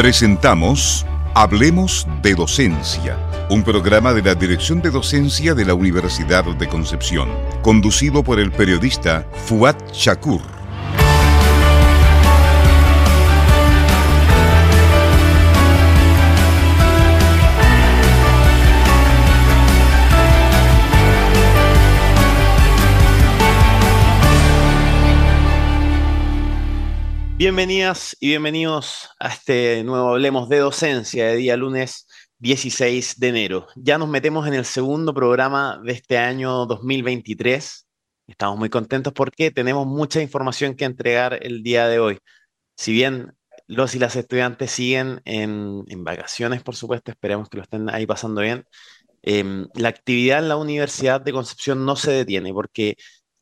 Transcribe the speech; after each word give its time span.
Presentamos 0.00 1.04
Hablemos 1.34 2.06
de 2.22 2.34
Docencia, 2.34 3.18
un 3.50 3.62
programa 3.62 4.14
de 4.14 4.22
la 4.22 4.34
Dirección 4.34 4.80
de 4.80 4.88
Docencia 4.88 5.52
de 5.52 5.66
la 5.66 5.74
Universidad 5.74 6.42
de 6.42 6.68
Concepción, 6.68 7.28
conducido 7.60 8.24
por 8.24 8.40
el 8.40 8.50
periodista 8.50 9.26
Fuad 9.44 9.76
Shakur. 9.92 10.59
Bienvenidas 27.40 28.18
y 28.20 28.28
bienvenidos 28.28 29.08
a 29.18 29.28
este 29.28 29.82
nuevo 29.82 30.10
Hablemos 30.10 30.50
de 30.50 30.58
Docencia 30.58 31.26
de 31.26 31.36
día 31.36 31.56
lunes 31.56 32.06
16 32.38 33.18
de 33.18 33.28
enero. 33.28 33.66
Ya 33.76 33.96
nos 33.96 34.10
metemos 34.10 34.46
en 34.46 34.52
el 34.52 34.66
segundo 34.66 35.14
programa 35.14 35.80
de 35.82 35.92
este 35.92 36.18
año 36.18 36.66
2023. 36.66 37.86
Estamos 38.26 38.58
muy 38.58 38.68
contentos 38.68 39.14
porque 39.14 39.50
tenemos 39.50 39.86
mucha 39.86 40.20
información 40.20 40.74
que 40.74 40.84
entregar 40.84 41.38
el 41.40 41.62
día 41.62 41.88
de 41.88 41.98
hoy. 41.98 42.18
Si 42.76 42.92
bien 42.92 43.32
los 43.66 43.94
y 43.94 43.98
las 43.98 44.16
estudiantes 44.16 44.70
siguen 44.70 45.22
en, 45.24 45.86
vacaciones, 46.04 46.62
por 46.62 46.76
supuesto, 46.76 47.10
esperemos 47.10 47.48
que 47.48 47.56
lo 47.56 47.62
estén 47.62 47.88
ahí 47.88 48.04
pasando 48.04 48.42
bien. 48.42 48.66
Em, 49.22 49.66
la 49.76 49.88
actividad 49.88 50.40
en 50.40 50.48
la 50.50 50.56
Universidad 50.58 51.22
de 51.22 51.32
Concepción 51.32 51.86
no 51.86 51.96
se 51.96 52.10
detiene 52.10 52.52
porque 52.52 52.96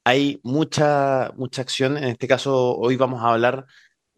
hay 0.04 0.40
mucha, 0.45 1.32
mucha 1.37 1.62
acción. 1.62 1.98
En 1.98 2.04
este 2.04 2.28
caso, 2.28 2.76
hoy 2.76 2.96
vamos 2.96 3.23
a 3.24 3.30
hablar 3.32 3.66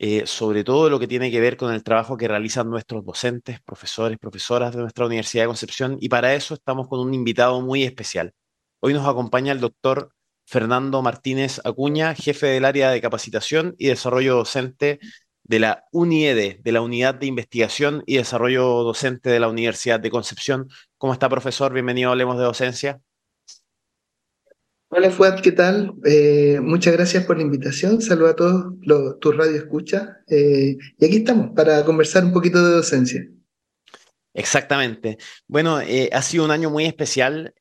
eh, 0.02 0.26
sobre 0.26 0.64
todo 0.64 0.88
lo 0.88 0.98
que 0.98 1.06
tiene 1.06 1.30
que 1.30 1.40
ver 1.40 1.58
con 1.58 1.74
el 1.74 1.84
trabajo 1.84 2.16
que 2.16 2.26
realizan 2.26 2.70
nuestros 2.70 3.04
docentes, 3.04 3.60
profesores, 3.60 4.16
profesoras 4.18 4.74
de 4.74 4.80
nuestra 4.80 5.04
Universidad 5.04 5.42
de 5.42 5.48
Concepción, 5.48 5.98
y 6.00 6.08
para 6.08 6.34
eso 6.34 6.54
estamos 6.54 6.88
con 6.88 7.00
un 7.00 7.12
invitado 7.12 7.60
muy 7.60 7.84
especial. 7.84 8.32
Hoy 8.80 8.94
nos 8.94 9.06
acompaña 9.06 9.52
el 9.52 9.60
doctor 9.60 10.14
Fernando 10.46 11.02
Martínez 11.02 11.60
Acuña, 11.64 12.14
jefe 12.14 12.46
del 12.46 12.64
área 12.64 12.90
de 12.90 13.02
capacitación 13.02 13.74
y 13.76 13.88
desarrollo 13.88 14.36
docente 14.36 15.00
de 15.44 15.58
la 15.58 15.84
UNIED, 15.92 16.60
de 16.62 16.72
la 16.72 16.80
Unidad 16.80 17.16
de 17.16 17.26
Investigación 17.26 18.02
y 18.06 18.16
Desarrollo 18.16 18.82
Docente 18.82 19.28
de 19.28 19.40
la 19.40 19.48
Universidad 19.48 20.00
de 20.00 20.10
Concepción. 20.10 20.70
¿Cómo 20.96 21.12
está, 21.12 21.28
profesor? 21.28 21.74
Bienvenido 21.74 22.08
a 22.08 22.12
Hablemos 22.12 22.38
de 22.38 22.44
Docencia. 22.44 23.02
Hola 24.92 25.08
Fuad, 25.12 25.40
¿qué 25.40 25.52
tal? 25.52 25.94
Eh, 26.04 26.58
muchas 26.60 26.92
gracias 26.92 27.24
por 27.24 27.36
la 27.36 27.44
invitación. 27.44 28.02
Saludos 28.02 28.32
a 28.32 28.34
todos 28.36 28.74
los, 28.80 29.20
tu 29.20 29.30
radio 29.30 29.56
escucha. 29.56 30.16
Eh, 30.26 30.76
y 30.98 31.04
aquí 31.04 31.18
estamos 31.18 31.50
para 31.54 31.84
conversar 31.84 32.24
un 32.24 32.32
poquito 32.32 32.60
de 32.66 32.74
docencia. 32.74 33.24
Exactamente. 34.34 35.16
Bueno, 35.46 35.80
eh, 35.80 36.10
ha 36.12 36.20
sido 36.22 36.44
un 36.44 36.50
año 36.50 36.70
muy 36.70 36.86
especial. 36.86 37.54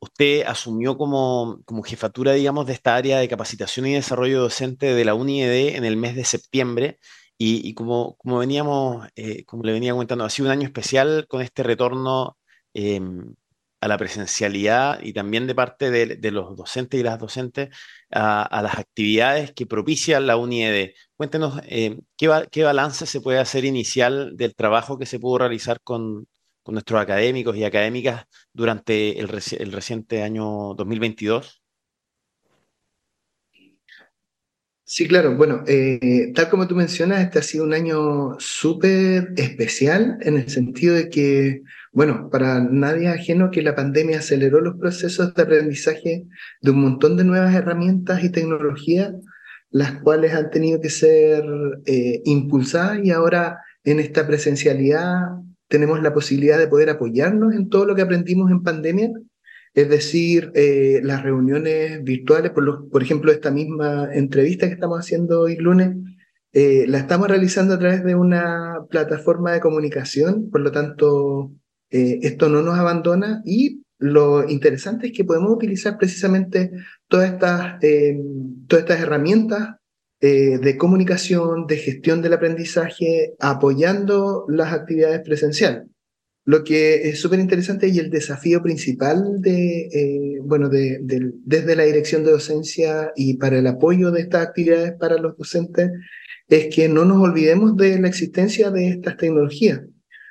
usted 0.00 0.44
asumió 0.46 0.96
como, 0.96 1.60
como, 1.66 1.82
jefatura, 1.82 2.32
digamos, 2.32 2.66
de 2.66 2.72
esta 2.72 2.96
área 2.96 3.18
de 3.18 3.28
capacitación 3.28 3.86
y 3.86 3.92
desarrollo 3.92 4.40
docente 4.40 4.94
de 4.94 5.04
la 5.04 5.12
UNIED 5.12 5.76
en 5.76 5.84
el 5.84 5.98
mes 5.98 6.16
de 6.16 6.24
septiembre. 6.24 6.98
Y, 7.36 7.74
como, 7.74 8.16
como, 8.16 8.38
veníamos, 8.38 9.06
como 9.44 9.64
le 9.64 9.72
venía 9.74 9.92
comentando, 9.92 10.24
ha 10.24 10.30
sido 10.30 10.46
un 10.46 10.52
año 10.52 10.66
especial 10.66 11.26
con 11.28 11.42
este 11.42 11.62
retorno 11.62 12.38
em, 12.72 13.34
a 13.80 13.88
la 13.88 13.96
presencialidad 13.96 15.00
y 15.02 15.12
también 15.12 15.46
de 15.46 15.54
parte 15.54 15.90
de, 15.90 16.30
los 16.30 16.56
docentes 16.56 17.00
y 17.00 17.02
las 17.02 17.18
docentes 17.18 17.70
a, 18.10 18.60
las 18.62 18.78
actividades 18.78 19.52
que 19.52 19.66
propicia 19.66 20.20
la 20.20 20.36
UNIED. 20.36 20.90
Cuéntenos 21.16 21.60
eh, 21.66 21.98
¿qué, 22.16 22.62
balance 22.62 23.06
se 23.06 23.20
puede 23.20 23.38
hacer 23.38 23.64
inicial 23.64 24.36
del 24.36 24.54
trabajo 24.54 24.98
que 24.98 25.06
se 25.06 25.18
pudo 25.18 25.38
realizar 25.38 25.80
con, 25.82 26.26
nuestros 26.66 27.00
académicos 27.00 27.56
y 27.56 27.64
académicas 27.64 28.26
durante 28.52 29.18
el, 29.18 29.26
reciente 29.26 30.22
año 30.22 30.74
2022. 30.74 31.60
Sí, 34.84 35.08
claro. 35.08 35.36
Bueno, 35.36 35.64
eh, 35.66 36.32
tal 36.32 36.48
como 36.48 36.68
tú 36.68 36.76
mencionas, 36.76 37.24
este 37.24 37.40
ha 37.40 37.42
sido 37.42 37.64
un 37.64 37.74
año 37.74 38.38
súper 38.38 39.32
especial 39.36 40.18
en 40.20 40.36
el 40.36 40.48
sentido 40.48 40.94
de 40.94 41.08
que 41.08 41.62
bueno, 41.92 42.30
para 42.30 42.60
nadie 42.60 43.08
ajeno 43.08 43.50
que 43.50 43.62
la 43.62 43.74
pandemia 43.74 44.18
aceleró 44.18 44.60
los 44.60 44.76
procesos 44.76 45.34
de 45.34 45.42
aprendizaje 45.42 46.26
de 46.60 46.70
un 46.70 46.80
montón 46.80 47.16
de 47.16 47.24
nuevas 47.24 47.54
herramientas 47.54 48.22
y 48.22 48.30
tecnologías, 48.30 49.12
las 49.70 50.00
cuales 50.02 50.34
han 50.34 50.50
tenido 50.50 50.80
que 50.80 50.90
ser 50.90 51.44
eh, 51.86 52.22
impulsadas 52.24 53.00
y 53.02 53.10
ahora 53.10 53.58
en 53.84 54.00
esta 54.00 54.26
presencialidad 54.26 55.20
tenemos 55.68 56.02
la 56.02 56.12
posibilidad 56.12 56.58
de 56.58 56.68
poder 56.68 56.90
apoyarnos 56.90 57.54
en 57.54 57.68
todo 57.68 57.86
lo 57.86 57.94
que 57.94 58.02
aprendimos 58.02 58.50
en 58.50 58.62
pandemia, 58.62 59.10
es 59.74 59.88
decir, 59.88 60.50
eh, 60.54 61.00
las 61.02 61.22
reuniones 61.22 62.02
virtuales, 62.02 62.50
por, 62.50 62.88
por 62.88 63.02
ejemplo, 63.02 63.30
esta 63.30 63.50
misma 63.50 64.08
entrevista 64.12 64.66
que 64.66 64.74
estamos 64.74 64.98
haciendo 64.98 65.42
hoy 65.42 65.56
lunes, 65.56 65.96
eh, 66.52 66.86
la 66.88 66.98
estamos 66.98 67.28
realizando 67.28 67.74
a 67.74 67.78
través 67.78 68.04
de 68.04 68.16
una 68.16 68.78
plataforma 68.90 69.52
de 69.52 69.60
comunicación, 69.60 70.50
por 70.50 70.60
lo 70.62 70.72
tanto, 70.72 71.52
eh, 71.90 72.20
esto 72.22 72.48
no 72.48 72.62
nos 72.62 72.78
abandona 72.78 73.42
y 73.44 73.82
lo 73.98 74.48
interesante 74.48 75.08
es 75.08 75.12
que 75.12 75.24
podemos 75.24 75.52
utilizar 75.52 75.98
precisamente 75.98 76.70
todas 77.08 77.32
estas, 77.32 77.82
eh, 77.82 78.16
todas 78.66 78.84
estas 78.84 79.00
herramientas 79.00 79.76
eh, 80.20 80.58
de 80.58 80.76
comunicación, 80.76 81.66
de 81.66 81.76
gestión 81.76 82.22
del 82.22 82.34
aprendizaje, 82.34 83.34
apoyando 83.40 84.44
las 84.48 84.72
actividades 84.72 85.20
presenciales. 85.20 85.84
Lo 86.44 86.64
que 86.64 87.08
es 87.08 87.20
súper 87.20 87.40
interesante 87.40 87.88
y 87.88 87.98
el 87.98 88.10
desafío 88.10 88.62
principal 88.62 89.40
de, 89.40 90.38
bueno, 90.42 90.68
de, 90.68 90.98
desde 91.02 91.76
la 91.76 91.84
dirección 91.84 92.24
de 92.24 92.30
docencia 92.30 93.12
y 93.14 93.36
para 93.36 93.58
el 93.58 93.66
apoyo 93.66 94.10
de 94.10 94.22
estas 94.22 94.46
actividades 94.46 94.92
para 94.98 95.18
los 95.18 95.36
docentes 95.36 95.90
es 96.48 96.74
que 96.74 96.88
no 96.88 97.04
nos 97.04 97.22
olvidemos 97.22 97.76
de 97.76 98.00
la 98.00 98.08
existencia 98.08 98.70
de 98.70 98.88
estas 98.88 99.16
tecnologías 99.18 99.82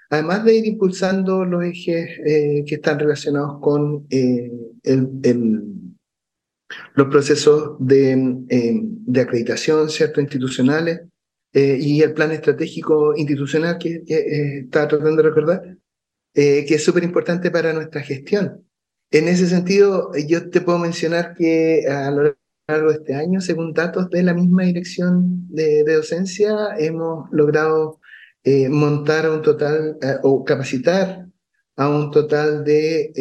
además 0.09 0.43
de 0.43 0.55
ir 0.55 0.65
impulsando 0.65 1.45
los 1.45 1.63
ejes 1.63 2.09
eh, 2.25 2.63
que 2.67 2.75
están 2.75 2.99
relacionados 2.99 3.59
con 3.61 4.07
eh, 4.09 4.51
los 6.95 7.07
procesos 7.07 7.75
de, 7.79 8.11
em, 8.11 8.45
de, 8.47 9.21
acreditación 9.21 9.89
cierto, 9.89 10.19
institucionales 10.21 11.01
eh, 11.53 11.77
y 11.79 12.01
el 12.01 12.13
plan 12.13 12.31
estratégico 12.31 13.15
institucional 13.15 13.77
que, 13.77 14.03
que 14.05 14.59
estaba 14.59 14.87
tratando 14.87 15.21
de 15.21 15.29
recordar, 15.29 15.77
que 16.33 16.65
es 16.69 16.83
súper 16.83 17.03
importante 17.03 17.51
para 17.51 17.73
nuestra 17.73 18.01
gestión. 18.01 18.65
En 19.11 19.27
ese 19.27 19.47
sentido, 19.47 20.11
yo 20.27 20.49
te 20.49 20.61
puedo 20.61 20.77
mencionar 20.77 21.33
que 21.33 21.85
a 21.87 22.11
lo 22.11 22.35
largo 22.67 22.91
de 22.91 22.97
este 22.97 23.15
año, 23.15 23.41
según 23.41 23.73
datos 23.73 24.09
de 24.11 24.21
la 24.21 24.35
misma 24.35 24.63
dirección 24.63 25.47
de, 25.49 25.83
de 25.83 25.95
docencia, 25.95 26.55
hemos 26.77 27.29
logrado 27.31 27.98
eh, 28.51 28.67
montar 28.67 29.27
a 29.27 29.31
un 29.31 29.43
total 29.43 29.99
eh, 30.01 30.17
o 30.23 30.43
capacitar 30.43 31.27
a 31.75 31.87
un 31.87 32.09
total 32.09 32.63
de 32.63 33.11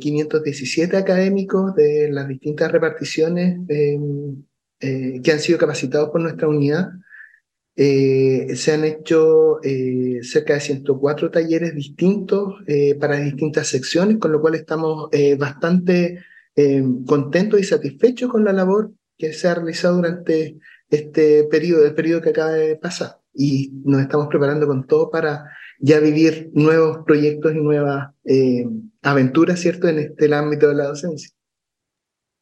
517 0.00 0.94
eh, 0.94 1.00
académicos 1.00 1.74
de 1.74 2.08
las 2.12 2.28
distintas 2.28 2.70
reparticiones 2.70 3.58
em, 3.68 4.44
que 4.78 5.32
han 5.32 5.40
sido 5.40 5.58
capacitados 5.58 6.10
por 6.10 6.20
nuestra 6.20 6.46
unidad. 6.46 6.90
se 7.74 8.72
han 8.72 8.84
hecho 8.84 9.58
cerca 10.22 10.54
de 10.54 10.60
104 10.60 11.30
talleres 11.32 11.74
distintos 11.74 12.54
para 13.00 13.18
distintas 13.18 13.66
secciones, 13.66 14.18
con 14.18 14.30
lo 14.30 14.40
cual 14.40 14.54
estamos 14.54 15.10
bastante 15.38 16.20
em, 16.54 17.04
contentos 17.04 17.58
y 17.60 17.64
satisfechos 17.64 18.30
con 18.30 18.44
la 18.44 18.52
labor 18.52 18.92
que 19.18 19.32
se 19.32 19.48
ha 19.48 19.54
realizado 19.56 19.96
durante 19.96 20.58
este 20.88 21.44
periodo, 21.44 21.84
el 21.84 21.94
periodo 21.94 22.22
que 22.22 22.30
acaba 22.30 22.52
de 22.52 22.76
pasar 22.76 23.18
y 23.40 23.70
nos 23.84 24.00
estamos 24.00 24.26
preparando 24.26 24.66
con 24.66 24.84
todo 24.84 25.10
para 25.10 25.48
ya 25.78 26.00
vivir 26.00 26.50
nuevos 26.54 27.04
proyectos 27.06 27.54
y 27.54 27.60
nuevas 27.60 28.12
eh, 28.24 28.66
aventuras, 29.00 29.60
¿cierto?, 29.60 29.86
en 29.86 30.00
este 30.00 30.34
ámbito 30.34 30.68
de 30.68 30.74
la 30.74 30.88
docencia. 30.88 31.30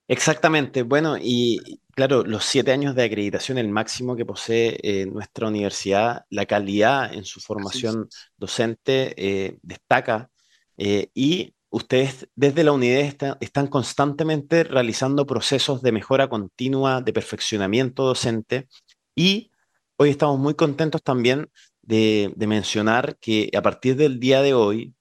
Exactamente. 0.08 0.84
Bueno, 0.84 1.18
y 1.20 1.82
claro, 1.94 2.24
los 2.24 2.46
siete 2.46 2.72
años 2.72 2.94
de 2.94 3.04
acreditación, 3.04 3.58
el 3.58 3.68
máximo 3.68 4.16
que 4.16 4.24
posee 4.24 4.78
eh, 4.82 5.04
nuestra 5.04 5.48
universidad, 5.48 6.24
la 6.30 6.46
calidad 6.46 7.12
en 7.12 7.26
su 7.26 7.40
formación 7.40 8.08
docente 8.38 9.12
eh, 9.18 9.58
destaca 9.62 10.30
y 10.78 11.54
ustedes 11.70 12.28
desde 12.34 12.62
la 12.62 12.72
unidad 12.72 13.38
están 13.40 13.66
constantemente 13.66 14.62
realizando 14.62 15.26
procesos 15.26 15.80
de 15.80 15.92
mejora 15.92 16.28
continua, 16.28 17.00
de 17.00 17.14
perfeccionamiento 17.14 18.04
docente 18.04 18.68
y 19.14 19.50
Hoy 19.98 20.10
estamos 20.10 20.38
muy 20.38 20.54
contentos 20.54 21.02
también 21.02 21.50
de, 21.80 22.34
mencionar 22.36 23.16
que 23.18 23.50
a 23.56 23.62
partir 23.62 23.96
del 23.96 24.20
día 24.20 24.42
de 24.42 24.52
hoy, 24.52 24.94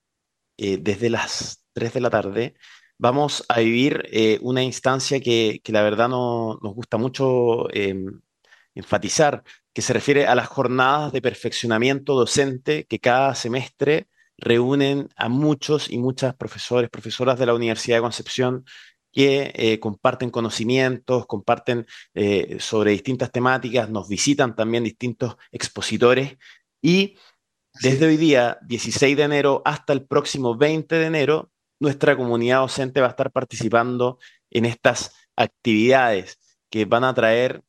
eh, 0.57 0.77
desde 0.79 1.09
las 1.09 1.65
3 1.73 1.93
de 1.93 2.01
la 2.01 2.09
tarde, 2.09 2.55
vamos 2.97 3.43
a 3.49 3.59
vivir 3.59 4.05
eh, 4.11 4.39
una 4.41 4.63
instancia 4.63 5.19
que, 5.19 5.61
la 5.67 5.81
verdad 5.83 6.07
no, 6.07 6.59
nos 6.63 6.73
gusta 6.75 6.97
mucho 6.97 7.69
em, 7.73 8.21
enfatizar, 8.73 9.43
que 9.73 9.81
se 9.81 9.91
refiere 9.93 10.27
a 10.27 10.35
las 10.35 10.47
jornadas 10.47 11.11
de 11.11 11.21
perfeccionamiento 11.21 12.15
docente 12.15 12.85
que 12.85 12.99
cada 12.99 13.35
semestre 13.35 14.07
reúnen 14.37 15.09
a 15.17 15.27
muchos 15.27 15.89
y 15.89 15.97
muchas 15.97 16.35
profesores, 16.35 16.89
profesoras 16.89 17.37
de 17.37 17.45
la 17.47 17.53
Universidad 17.53 17.97
de 17.97 18.01
Concepción 18.01 18.65
que 19.15 19.53
eh, 19.55 19.79
comparten 19.79 20.29
conocimientos, 20.29 21.25
comparten 21.25 21.87
eh, 22.13 22.57
sobre 22.59 22.91
distintas 22.91 23.31
temáticas, 23.31 23.89
nos 23.89 24.09
visitan 24.09 24.57
también 24.57 24.83
distintos 24.83 25.37
expositores 25.53 26.37
y 26.81 27.15
desde 27.81 28.07
hoy 28.07 28.17
día, 28.17 28.57
16 28.63 29.15
de 29.15 29.23
enero, 29.23 29.61
hasta 29.63 29.93
el 29.93 30.05
próximo 30.05 30.57
20 30.57 30.95
de 30.95 31.05
enero, 31.05 31.51
nuestra 31.79 32.17
comunidad 32.17 32.59
docente 32.59 32.99
va 32.99 33.07
a 33.07 33.11
estar 33.11 33.31
participando 33.31 34.19
en 34.49 34.65
estas 34.65 35.13
actividades 35.37 36.37
que 36.69 36.83
van 36.83 37.05
a 37.05 37.13
traer 37.13 37.63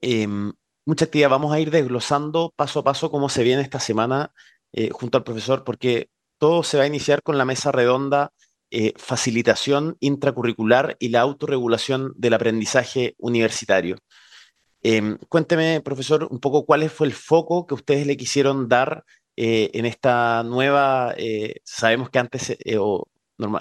em, 0.00 0.52
mucha 0.86 1.04
actividad. 1.04 1.30
Vamos 1.30 1.52
a 1.52 1.60
ir 1.60 1.70
desglosando 1.70 2.52
paso 2.56 2.80
a 2.80 2.84
paso 2.84 3.10
cómo 3.10 3.28
se 3.28 3.42
viene 3.42 3.62
esta 3.62 3.80
semana 3.80 4.32
eh, 4.72 4.88
junto 4.90 5.18
al 5.18 5.24
profesor, 5.24 5.64
porque 5.64 6.10
todo 6.38 6.62
se 6.62 6.78
va 6.78 6.84
a 6.84 6.86
iniciar 6.86 7.22
con 7.22 7.36
la 7.36 7.44
mesa 7.44 7.72
redonda 7.72 8.32
eh, 8.72 8.92
facilitación 8.96 9.96
intracurricular 10.00 10.96
y 10.98 11.10
la 11.10 11.20
autorregulación 11.20 12.12
del 12.16 12.34
aprendizaje 12.34 13.14
universitario. 13.18 13.96
Em, 14.82 15.18
cuénteme, 15.28 15.80
profesor, 15.80 16.26
un 16.30 16.40
poco 16.40 16.66
cuál 16.66 16.88
fue 16.90 17.06
el 17.06 17.12
foco 17.12 17.66
que 17.66 17.74
ustedes 17.74 18.06
le 18.06 18.16
quisieron 18.16 18.68
dar 18.68 19.04
eh, 19.36 19.70
en 19.74 19.86
esta 19.86 20.42
nueva, 20.42 21.14
sabemos 21.64 22.10
que 22.10 22.18
antes 22.18 22.56
o 22.78 23.08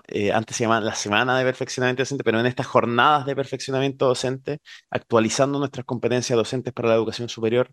eh, 0.07 0.31
antes 0.31 0.57
se 0.57 0.63
llamaba 0.63 0.81
la 0.81 0.95
semana 0.95 1.37
de 1.37 1.45
perfeccionamiento 1.45 2.01
docente, 2.01 2.23
pero 2.23 2.39
en 2.39 2.45
estas 2.45 2.67
jornadas 2.67 3.25
de 3.25 3.35
perfeccionamiento 3.35 4.07
docente, 4.07 4.59
actualizando 4.89 5.59
nuestras 5.59 5.85
competencias 5.85 6.37
docentes 6.37 6.73
para 6.73 6.89
la 6.89 6.95
educación 6.95 7.29
superior, 7.29 7.71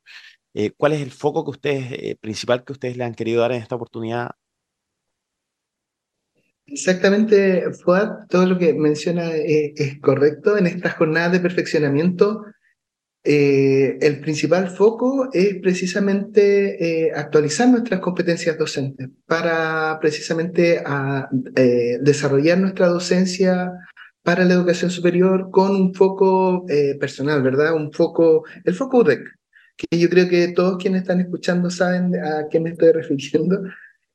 eh, 0.55 0.73
¿cuál 0.77 0.93
es 0.95 1.03
el 1.03 1.11
foco 1.13 1.45
que 1.45 1.51
ustedes, 1.51 1.93
eh, 1.93 2.17
principal 2.21 2.65
que 2.65 2.73
ustedes 2.73 2.97
le 2.97 3.05
han 3.05 3.15
querido 3.15 3.43
dar 3.43 3.53
en 3.53 3.63
esta 3.63 3.77
oportunidad? 3.77 4.31
Exactamente, 6.71 7.73
Fuad, 7.73 8.27
todo 8.29 8.47
lo 8.47 8.59
que 8.59 8.75
menciona 8.75 9.31
es 9.33 9.99
correcto. 10.01 10.57
En 10.57 10.67
estas 10.67 10.95
jornadas 10.95 11.33
de 11.33 11.41
perfeccionamiento 11.41 12.45
eh, 13.31 13.99
el 14.01 14.21
principal 14.21 14.71
foco 14.71 15.29
es 15.33 15.57
precisamente 15.57 17.09
eh, 17.09 17.13
actualizar 17.15 17.69
nuestras 17.69 18.01
competencias 18.01 18.57
docentes 18.57 19.11
para 19.27 19.99
precisamente 20.01 20.83
eh, 21.57 21.99
desarrollar 22.01 22.59
nuestra 22.59 22.87
docencia 22.87 23.73
para 24.23 24.45
la 24.45 24.55
educación 24.55 24.91
superior 24.91 25.51
con 25.51 25.73
un 25.73 25.95
foco 25.95 26.65
personal, 27.01 27.43
¿verdad? 27.43 27.75
Un 27.75 27.93
foco, 27.93 28.45
el 28.65 28.75
foco 28.75 28.99
UDEC, 28.99 29.21
que 29.77 29.99
yo 29.99 30.09
creo 30.09 30.29
que 30.29 30.49
todos 30.49 30.79
quienes 30.79 31.03
están 31.03 31.21
escuchando 31.21 31.71
saben 31.71 32.15
a 32.17 32.47
qué 32.51 32.61
me 32.61 32.71
estoy 32.71 32.93
refiriendo. 32.93 33.63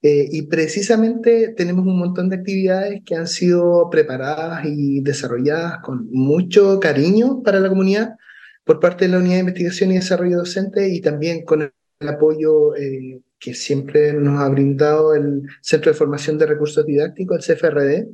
Y 0.05 0.41
precisamente 0.43 1.53
tenemos 1.55 1.85
un 1.85 1.97
montón 1.97 2.27
de 2.27 2.35
actividades 2.35 3.01
que 3.05 3.15
han 3.15 3.27
sido 3.27 3.89
preparadas 3.89 4.65
y 4.65 4.99
desarrolladas 4.99 5.79
con 5.81 6.09
mucho 6.11 6.77
cariño 6.81 7.41
para 7.41 7.61
la 7.61 7.69
comunidad 7.69 8.17
por 8.63 8.79
parte 8.79 9.05
de 9.05 9.11
la 9.11 9.19
Unidad 9.19 9.35
de 9.35 9.39
Investigación 9.39 9.91
y 9.91 9.95
Desarrollo 9.95 10.37
Docente 10.37 10.89
y 10.89 11.01
también 11.01 11.43
con 11.43 11.61
el 11.61 12.07
apoyo 12.07 12.75
eh, 12.75 13.21
que 13.39 13.53
siempre 13.53 14.13
nos 14.13 14.39
ha 14.41 14.49
brindado 14.49 15.13
el 15.15 15.43
Centro 15.61 15.91
de 15.91 15.97
Formación 15.97 16.37
de 16.37 16.45
Recursos 16.45 16.85
Didácticos, 16.85 17.49
el 17.49 17.55
CFRD. 17.55 18.07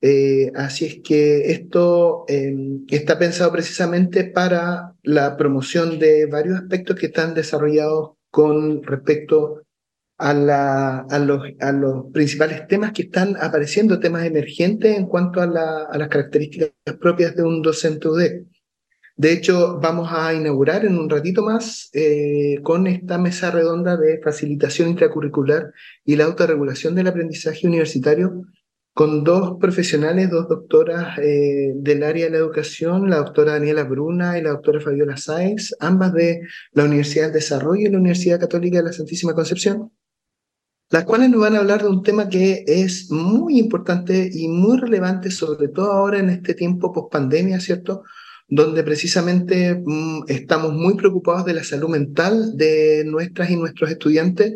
Eh, 0.00 0.52
así 0.54 0.86
es 0.86 1.00
que 1.02 1.50
esto 1.52 2.24
em, 2.28 2.84
está 2.88 3.18
pensado 3.18 3.50
precisamente 3.52 4.24
para 4.24 4.94
la 5.02 5.36
promoción 5.36 5.98
de 5.98 6.26
varios 6.26 6.58
aspectos 6.58 6.96
que 6.96 7.06
están 7.06 7.34
desarrollados 7.34 8.12
con 8.30 8.82
respecto 8.82 9.62
a, 10.18 10.32
la, 10.32 11.00
a, 11.10 11.18
los, 11.18 11.42
a 11.60 11.72
los 11.72 12.12
principales 12.12 12.66
temas 12.68 12.92
que 12.92 13.02
están 13.02 13.36
apareciendo, 13.40 14.00
temas 14.00 14.24
emergentes 14.24 14.96
en 14.96 15.06
cuanto 15.06 15.40
a, 15.40 15.46
la, 15.46 15.84
a 15.90 15.98
las 15.98 16.08
características 16.08 16.70
propias 17.00 17.34
de 17.34 17.42
un 17.42 17.62
docente 17.62 18.08
UDEC. 18.08 18.46
De 19.16 19.32
hecho, 19.32 19.78
vamos 19.80 20.08
a 20.10 20.34
inaugurar 20.34 20.84
en 20.84 20.98
un 20.98 21.08
ratito 21.08 21.42
más 21.42 21.88
eh, 21.92 22.58
con 22.64 22.88
esta 22.88 23.16
mesa 23.16 23.52
redonda 23.52 23.96
de 23.96 24.20
facilitación 24.20 24.88
intracurricular 24.88 25.72
y 26.04 26.16
la 26.16 26.24
autorregulación 26.24 26.96
del 26.96 27.06
aprendizaje 27.06 27.68
universitario 27.68 28.42
con 28.92 29.24
dos 29.24 29.56
profesionales, 29.60 30.30
dos 30.30 30.48
doctoras 30.48 31.18
eh, 31.18 31.72
del 31.76 32.02
área 32.04 32.26
de 32.26 32.30
la 32.30 32.38
educación, 32.38 33.10
la 33.10 33.16
doctora 33.18 33.52
Daniela 33.52 33.84
Bruna 33.84 34.38
y 34.38 34.42
la 34.42 34.50
doctora 34.50 34.80
Fabiola 34.80 35.16
Sáenz, 35.16 35.74
ambas 35.80 36.12
de 36.12 36.40
la 36.72 36.84
Universidad 36.84 37.26
del 37.26 37.34
Desarrollo 37.34 37.88
y 37.88 37.90
la 37.90 37.98
Universidad 37.98 38.40
Católica 38.40 38.78
de 38.78 38.84
la 38.84 38.92
Santísima 38.92 39.34
Concepción, 39.34 39.92
las 40.94 41.06
cuales 41.06 41.28
nos 41.28 41.40
van 41.40 41.56
a 41.56 41.58
hablar 41.58 41.82
de 41.82 41.88
un 41.88 42.04
tema 42.04 42.28
que 42.28 42.62
es 42.68 43.10
muy 43.10 43.58
importante 43.58 44.30
y 44.32 44.46
muy 44.46 44.78
relevante, 44.78 45.32
sobre 45.32 45.66
todo 45.66 45.90
ahora 45.90 46.20
en 46.20 46.30
este 46.30 46.54
tiempo 46.54 46.92
post 46.92 47.10
pandemia, 47.10 47.58
¿cierto? 47.58 48.04
donde 48.46 48.84
precisamente 48.84 49.82
mm, 49.84 50.26
estamos 50.28 50.72
muy 50.72 50.94
preocupados 50.94 51.46
de 51.46 51.54
la 51.54 51.64
salud 51.64 51.88
mental 51.88 52.56
de 52.56 53.02
nuestras 53.06 53.50
y 53.50 53.56
nuestros 53.56 53.90
estudiantes, 53.90 54.54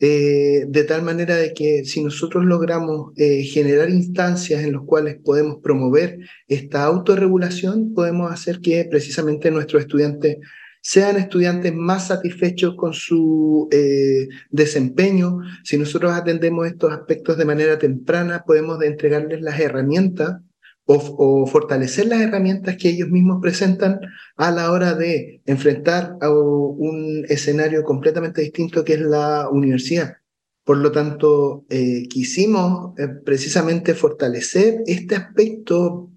eh, 0.00 0.64
de 0.66 0.84
tal 0.84 1.02
manera 1.02 1.36
de 1.36 1.52
que 1.52 1.84
si 1.84 2.02
nosotros 2.02 2.46
logramos 2.46 3.12
eh, 3.18 3.42
generar 3.42 3.90
instancias 3.90 4.64
en 4.64 4.72
las 4.72 4.82
cuales 4.82 5.18
podemos 5.22 5.58
promover 5.62 6.20
esta 6.48 6.84
autorregulación, 6.84 7.92
podemos 7.92 8.32
hacer 8.32 8.60
que 8.62 8.82
precisamente 8.90 9.50
nuestros 9.50 9.82
estudiantes 9.82 10.38
sean 10.86 11.16
estudiantes 11.16 11.74
más 11.74 12.06
satisfechos 12.06 12.76
con 12.76 12.94
su 12.94 13.68
eh, 13.72 14.28
desempeño. 14.50 15.40
Si 15.64 15.76
nosotros 15.76 16.12
atendemos 16.12 16.64
estos 16.68 16.92
aspectos 16.92 17.36
de 17.36 17.44
manera 17.44 17.76
temprana, 17.76 18.44
podemos 18.46 18.80
entregarles 18.80 19.40
las 19.40 19.58
herramientas 19.58 20.42
o, 20.84 21.44
fortalecer 21.48 22.06
las 22.06 22.20
herramientas 22.20 22.76
que 22.76 22.90
ellos 22.90 23.08
mismos 23.08 23.40
presentan 23.42 23.98
a 24.36 24.52
la 24.52 24.70
hora 24.70 24.94
de 24.94 25.42
enfrentar 25.44 26.14
a 26.20 26.30
un 26.30 27.24
escenario 27.28 27.82
completamente 27.82 28.42
distinto 28.42 28.84
que 28.84 28.94
es 28.94 29.00
la 29.00 29.48
universidad. 29.50 30.18
Por 30.62 30.76
lo 30.76 30.92
tanto, 30.92 31.64
eh, 31.68 32.06
quisimos 32.08 32.96
eh, 32.96 33.08
precisamente 33.24 33.94
fortalecer 33.94 34.82
este 34.86 35.16
aspecto 35.16 36.12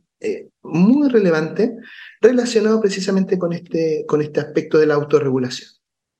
muy 0.62 1.10
relevante 1.10 1.75
relacionado 2.21 2.81
precisamente 2.81 3.38
con 3.38 3.54
este, 3.54 4.06
con 4.07 4.21
este 4.21 4.39
aspecto 4.39 4.77
de 4.77 4.88
la 4.88 4.95
autorregulación. 4.95 5.69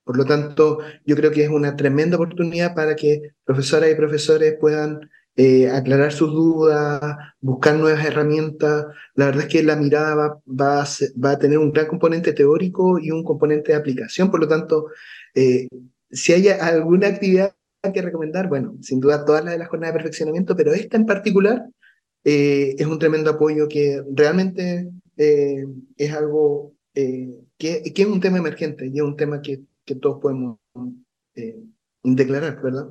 Por 0.04 0.18
lo 0.18 0.26
tanto, 0.26 0.80
yo 1.06 1.16
creo 1.16 1.32
que 1.32 1.44
es 1.44 1.50
una 1.50 1.76
tremenda 1.76 2.18
oportunidad 2.18 2.74
para 2.74 2.96
que 2.96 3.34
profesoras 3.44 3.92
y 3.92 3.96
profesores 3.96 4.56
puedan 4.60 5.02
eh, 5.36 5.70
aclarar 5.70 6.12
sus 6.12 6.32
dudas, 6.32 7.16
buscar 7.40 7.76
nuevas 7.76 8.04
herramientas. 8.04 8.88
La 9.14 9.28
verdad 9.28 9.44
es 9.44 9.50
que 9.50 9.64
la 9.64 9.76
mirada 9.76 10.16
va, 10.16 10.42
va, 10.48 10.82
a, 10.82 10.88
va, 11.24 11.32
a, 11.32 11.40
tener 11.40 11.60
un 11.60 11.72
gran 11.72 11.88
componente 11.88 12.34
teórico 12.34 13.00
y 13.00 13.12
un 13.12 13.24
componente 13.24 13.72
de 13.72 13.78
aplicación. 13.78 14.32
Por 14.32 14.40
lo 14.40 14.48
tanto, 14.48 14.88
eh, 15.36 15.68
si 16.10 16.34
hay 16.34 16.48
alguna 16.50 17.08
actividad 17.08 17.54
que 17.94 18.02
recomendar, 18.02 18.50
bueno, 18.50 18.78
sin 18.82 19.00
duda 19.00 19.24
todas 19.24 19.44
las 19.44 19.54
de 19.54 19.60
la 19.60 19.68
jornada 19.68 19.94
de 19.94 20.00
perfeccionamiento, 20.00 20.56
pero 20.56 20.74
esta 20.74 20.98
en 20.98 21.06
particular 21.06 21.68
eh, 22.24 22.76
es 22.78 22.88
un 22.88 23.00
tremendo 23.00 23.30
apoyo 23.30 23.68
que 23.68 24.04
realmente 24.14 24.90
es 25.20 26.14
algo 26.14 26.74
que, 26.94 27.44
que, 27.58 27.92
es 27.96 28.08
un 28.08 28.22
tema 28.22 28.38
emergente 28.38 28.88
y 28.88 28.98
es 28.98 29.02
un 29.02 29.18
tema 29.18 29.42
que, 29.42 29.62
que 29.86 29.96
todos 29.96 30.20
podemos 30.22 30.58
declarar, 32.04 32.62
¿verdad? 32.62 32.90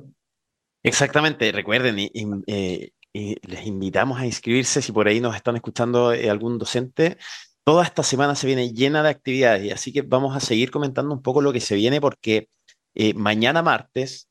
Exactamente, 0.83 1.51
recuerden, 1.51 1.99
eh, 1.99 2.91
y, 3.13 3.47
les 3.47 3.65
invitamos 3.65 4.19
a 4.19 4.25
inscribirse 4.25 4.81
si 4.81 4.91
por 4.91 5.07
ahí 5.07 5.19
nos 5.19 5.35
están 5.35 5.55
escuchando 5.55 6.13
eh, 6.13 6.29
algún 6.29 6.57
docente. 6.57 7.17
Toda 7.65 7.83
esta 7.83 8.03
semana 8.03 8.35
se 8.35 8.47
viene 8.47 8.71
llena 8.73 9.03
de 9.03 9.09
actividades, 9.09 9.73
así 9.73 9.91
que 9.91 10.01
vamos 10.01 10.35
a 10.35 10.39
seguir 10.39 10.71
comentando 10.71 11.13
un 11.13 11.21
poco 11.21 11.41
lo 11.41 11.51
que 11.51 11.59
se 11.59 11.75
viene 11.75 11.99
porque 11.99 12.49
eh, 12.95 13.13
mañana 13.13 13.61
martes, 13.61 14.27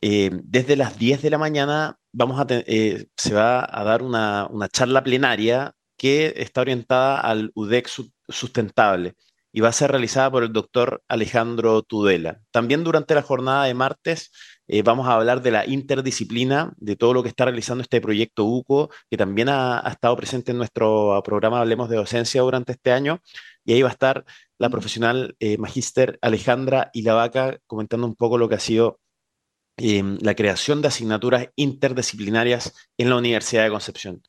desde 0.00 0.76
las 0.76 0.96
10 0.96 1.22
de 1.22 1.30
la 1.30 1.38
mañana, 1.38 1.98
vamos 2.12 2.40
a 2.40 2.46
se 2.46 3.34
va 3.34 3.66
a 3.68 3.84
dar 3.84 4.02
una, 4.02 4.46
una, 4.48 4.68
charla 4.68 5.02
plenaria 5.02 5.74
que 5.98 6.34
está 6.36 6.62
orientada 6.62 7.20
al 7.20 7.50
UDEC 7.54 7.88
sustentable 8.28 9.16
y 9.52 9.60
va 9.60 9.68
a 9.68 9.72
ser 9.72 9.90
realizada 9.90 10.30
por 10.30 10.44
el 10.44 10.52
doctor 10.52 11.02
Alejandro 11.08 11.82
Tudela. 11.82 12.40
También 12.50 12.84
durante 12.84 13.14
la 13.14 13.22
jornada 13.22 13.64
de 13.64 13.74
martes 13.74 14.30
eh, 14.68 14.82
vamos 14.82 15.08
a 15.08 15.14
hablar 15.14 15.42
de 15.42 15.50
la 15.50 15.66
interdisciplina, 15.66 16.74
de 16.76 16.96
todo 16.96 17.14
lo 17.14 17.22
que 17.22 17.30
está 17.30 17.46
realizando 17.46 17.82
este 17.82 18.00
proyecto 18.00 18.44
UCO, 18.44 18.90
que 19.10 19.16
también 19.16 19.48
ha, 19.48 19.82
estado 19.90 20.16
presente 20.16 20.52
en 20.52 20.58
nuestro 20.58 21.20
programa 21.24 21.60
Hablemos 21.60 21.88
de 21.88 21.96
Docencia 21.96 22.42
durante 22.42 22.72
este 22.72 22.92
año. 22.92 23.20
Y 23.64 23.72
ahí 23.72 23.82
va 23.82 23.88
a 23.88 23.92
estar 23.92 24.24
la 24.58 24.70
profesional 24.70 25.34
eh, 25.40 25.56
magíster 25.58 26.18
Alejandra 26.22 26.90
Ilavaca 26.92 27.58
comentando 27.66 28.06
un 28.06 28.14
poco 28.14 28.38
lo 28.38 28.48
que 28.48 28.56
ha 28.56 28.60
sido 28.60 29.00
em, 29.76 30.18
la 30.20 30.34
creación 30.34 30.82
de 30.82 30.88
asignaturas 30.88 31.48
interdisciplinarias 31.56 32.74
en 32.98 33.10
la 33.10 33.16
Universidad 33.16 33.64
de 33.64 33.70
Concepción. 33.70 34.22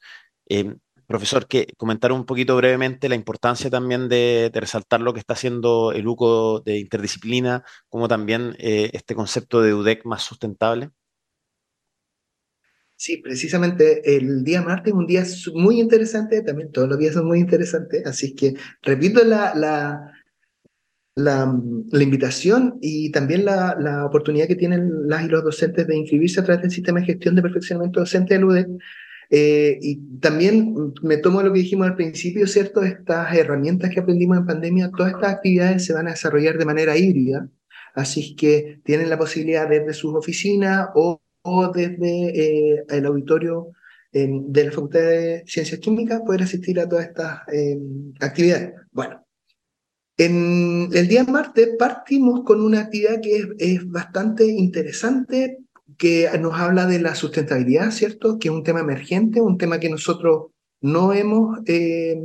Em, 0.48 0.80
profesor, 1.10 1.48
que 1.48 1.66
comentar 1.76 2.12
un 2.12 2.24
poquito 2.24 2.56
brevemente 2.56 3.10
la 3.10 3.16
importancia 3.16 3.72
también 3.72 4.10
de, 4.10 4.52
resaltar 4.54 5.02
lo 5.02 5.12
que 5.12 5.20
está 5.20 5.34
haciendo 5.34 5.92
el 5.92 6.08
UCO 6.08 6.60
de 6.60 6.78
interdisciplina, 6.78 7.64
como 7.90 8.08
también 8.08 8.56
eh, 8.60 8.92
este 8.94 9.16
concepto 9.16 9.64
de 9.64 9.74
UDEC 9.74 10.06
más 10.06 10.22
sustentable. 10.22 10.92
Sí, 12.96 13.18
precisamente 13.18 14.18
el 14.18 14.44
día 14.44 14.62
martes 14.62 14.94
es 14.94 15.00
un 15.00 15.08
día 15.08 15.24
muy 15.56 15.80
interesante, 15.80 16.44
también 16.44 16.72
todos 16.72 16.88
los 16.88 17.00
días 17.00 17.16
son 17.16 17.26
muy 17.26 17.40
interesantes, 17.40 18.06
así 18.06 18.36
que 18.36 18.54
repito 18.84 19.24
la, 19.24 19.56
la, 19.56 20.12
la, 21.16 22.04
invitación 22.04 22.78
y 22.82 23.12
también 23.12 23.46
la, 23.46 23.76
la, 23.80 24.06
oportunidad 24.06 24.48
que 24.48 24.56
tienen 24.56 25.08
las 25.08 25.26
y 25.26 25.28
los 25.28 25.44
docentes 25.44 25.88
de 25.88 25.98
inscribirse 25.98 26.42
a 26.42 26.44
través 26.44 26.62
del 26.62 26.72
sistema 26.72 27.00
de 27.00 27.08
gestión 27.08 27.36
de 27.36 27.42
perfeccionamiento 27.42 28.02
docente 28.02 28.36
del 28.36 28.46
UDEC 28.46 28.68
eh, 29.30 29.78
y 29.82 30.20
también 30.20 30.94
me 31.04 31.18
tomo 31.18 31.44
lo 31.44 31.54
que 31.54 31.60
dijimos 31.60 31.88
al 31.88 31.96
principio, 31.96 32.48
¿cierto? 32.48 32.82
Estas 32.82 33.36
herramientas 33.36 33.92
que 33.92 34.00
aprendimos 34.00 34.38
en 34.38 34.46
pandemia, 34.48 34.92
todas 34.96 35.14
estas 35.14 35.34
actividades 35.36 35.86
se 35.86 35.94
van 35.94 36.08
a 36.08 36.12
desarrollar 36.12 36.58
de 36.58 36.66
manera 36.66 36.98
híbrida, 36.98 37.48
así 37.94 38.36
que 38.36 38.82
tienen 38.84 39.10
la 39.10 39.20
posibilidad 39.20 39.70
desde 39.70 39.94
sus 39.94 40.16
oficinas 40.16 40.90
o, 40.96 41.22
desde 41.74 42.76
eh, 42.76 42.84
el 42.90 43.06
auditorio 43.06 43.72
de 44.12 44.64
la 44.64 44.72
Facultad 44.72 45.02
de 45.02 45.44
Ciencias 45.46 45.80
Químicas 45.80 46.22
poder 46.26 46.42
asistir 46.42 46.80
a 46.80 46.90
todas 46.90 47.06
estas 47.06 47.42
em, 47.52 48.12
actividades. 48.20 48.74
Bueno, 48.92 49.24
en 50.18 50.90
el 50.92 51.08
día 51.08 51.24
martes 51.24 51.70
partimos 51.78 52.44
con 52.44 52.62
una 52.62 52.82
actividad 52.82 53.22
que 53.22 53.38
es, 53.38 53.48
es 53.60 53.90
bastante 53.90 54.46
interesante 54.48 55.60
que 56.00 56.30
nos 56.40 56.54
habla 56.54 56.88
de 56.88 57.00
la 57.00 57.14
sustentabilidad, 57.14 57.92
¿cierto? 57.92 58.40
Que 58.40 58.48
es 58.48 58.54
un 58.54 58.64
tema 58.64 58.80
emergente, 58.80 59.42
un 59.42 59.58
tema 59.58 59.82
que 59.82 59.90
nosotros 59.90 60.48
no 60.80 61.12
hemos, 61.12 61.60
eh, 61.66 62.18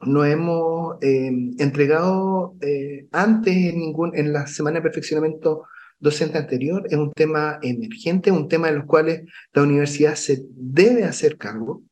no 0.00 0.24
hemos 0.24 0.96
eh, 1.02 1.30
entregado 1.58 2.56
eh, 2.62 3.06
antes 3.12 3.54
en, 3.54 3.78
ningún, 3.78 4.16
en 4.16 4.32
la 4.32 4.46
semana 4.46 4.78
de 4.78 4.84
perfeccionamiento 4.84 5.64
docente 6.00 6.38
anterior. 6.38 6.86
Es 6.88 6.96
un 6.96 7.12
tema 7.12 7.58
emergente, 7.60 8.32
un 8.32 8.48
tema 8.48 8.70
en 8.70 8.76
los 8.76 8.86
cuales 8.86 9.22
la 9.52 9.62
universidad 9.64 10.14
se 10.14 10.42
debe 10.50 11.04
hacer 11.04 11.36
cargo. 11.36 11.82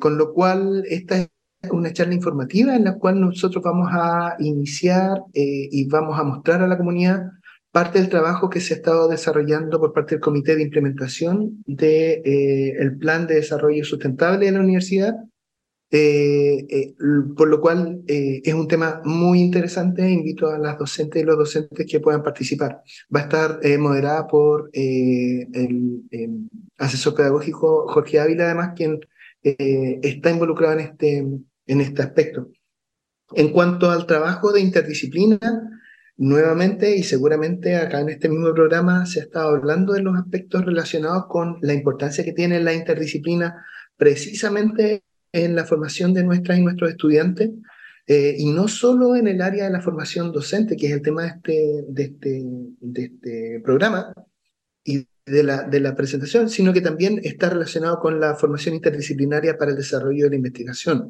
con 0.00 0.16
lo 0.16 0.32
cual, 0.32 0.84
esta 0.88 1.18
es 1.18 1.70
una 1.70 1.92
charla 1.92 2.14
informativa 2.14 2.74
en 2.74 2.84
la 2.84 2.98
cual 2.98 3.20
nosotros 3.20 3.62
vamos 3.62 3.88
a 3.92 4.34
iniciar 4.38 5.20
y 5.34 5.86
vamos 5.88 6.18
a 6.18 6.24
mostrar 6.24 6.62
a 6.62 6.68
la 6.68 6.78
comunidad 6.78 7.22
parte 7.72 7.98
del 7.98 8.10
trabajo 8.10 8.50
que 8.50 8.60
se 8.60 8.74
ha 8.74 8.76
estado 8.76 9.08
desarrollando 9.08 9.80
por 9.80 9.94
parte 9.94 10.14
del 10.14 10.20
Comité 10.20 10.54
de 10.54 10.62
Implementación 10.62 11.62
del 11.66 11.76
de, 11.76 12.12
eh, 12.24 12.76
el 12.78 12.98
Plan 12.98 13.26
de 13.26 13.36
Desarrollo 13.36 13.82
Sustentable 13.84 14.44
de 14.44 14.52
la 14.52 14.60
Universidad, 14.60 15.14
eh, 15.90 16.66
eh, 16.68 16.94
por 17.36 17.48
lo 17.48 17.60
cual 17.60 18.02
es 18.06 18.54
un 18.54 18.68
tema 18.68 19.00
muy 19.04 19.40
interesante. 19.40 20.08
Invito 20.08 20.48
a 20.48 20.58
las 20.58 20.78
docentes 20.78 21.22
y 21.22 21.24
los 21.24 21.36
docentes 21.36 21.86
que 21.90 22.00
puedan 22.00 22.22
participar. 22.22 22.82
Va 23.14 23.20
a 23.20 23.22
estar 23.22 23.60
moderada 23.78 24.26
por 24.26 24.70
el 24.72 26.02
asesor 26.78 27.14
pedagógico 27.14 27.86
Jorge 27.88 28.20
Ávila, 28.20 28.44
además, 28.44 28.72
quien 28.74 29.00
está 29.42 30.30
involucrado 30.30 30.74
en 30.74 30.80
este, 30.80 31.18
en 31.66 31.80
este 31.80 32.02
aspecto. 32.02 32.48
En 33.34 33.50
cuanto 33.50 33.90
al 33.90 34.06
trabajo 34.06 34.52
de 34.52 34.60
interdisciplina, 34.60 35.38
Nuevamente 36.16 36.94
y 36.96 37.02
seguramente 37.02 37.76
acá 37.76 38.00
en 38.00 38.10
este 38.10 38.28
mismo 38.28 38.52
programa 38.52 39.06
se 39.06 39.20
ha 39.20 39.22
estado 39.24 39.48
hablando 39.48 39.94
de 39.94 40.02
los 40.02 40.14
aspectos 40.16 40.64
relacionados 40.64 41.24
con 41.26 41.58
la 41.62 41.72
importancia 41.72 42.22
que 42.22 42.32
tiene 42.32 42.60
la 42.60 42.74
interdisciplina 42.74 43.64
precisamente 43.96 45.04
en 45.32 45.56
la 45.56 45.64
formación 45.64 46.12
de 46.12 46.22
nuestras 46.22 46.58
y 46.58 46.62
nuestros 46.62 46.90
estudiantes 46.90 47.50
eh, 48.06 48.34
y 48.36 48.50
no 48.50 48.68
solo 48.68 49.16
en 49.16 49.26
el 49.26 49.40
área 49.40 49.64
de 49.64 49.70
la 49.70 49.80
formación 49.80 50.32
docente, 50.32 50.76
que 50.76 50.88
es 50.88 50.92
el 50.92 51.02
tema 51.02 51.22
de 51.22 51.28
este, 51.28 51.84
este, 51.96 52.44
este 52.94 53.60
programa 53.64 54.12
y 54.84 55.06
de 55.24 55.80
la 55.80 55.94
presentación, 55.94 56.50
sino 56.50 56.72
que 56.72 56.80
también 56.80 57.20
está 57.22 57.48
relacionado 57.48 58.00
con 58.00 58.20
la 58.20 58.34
formación 58.34 58.74
interdisciplinaria 58.74 59.56
para 59.56 59.70
el 59.70 59.76
desarrollo 59.76 60.24
de 60.24 60.30
la 60.30 60.36
investigación. 60.36 61.08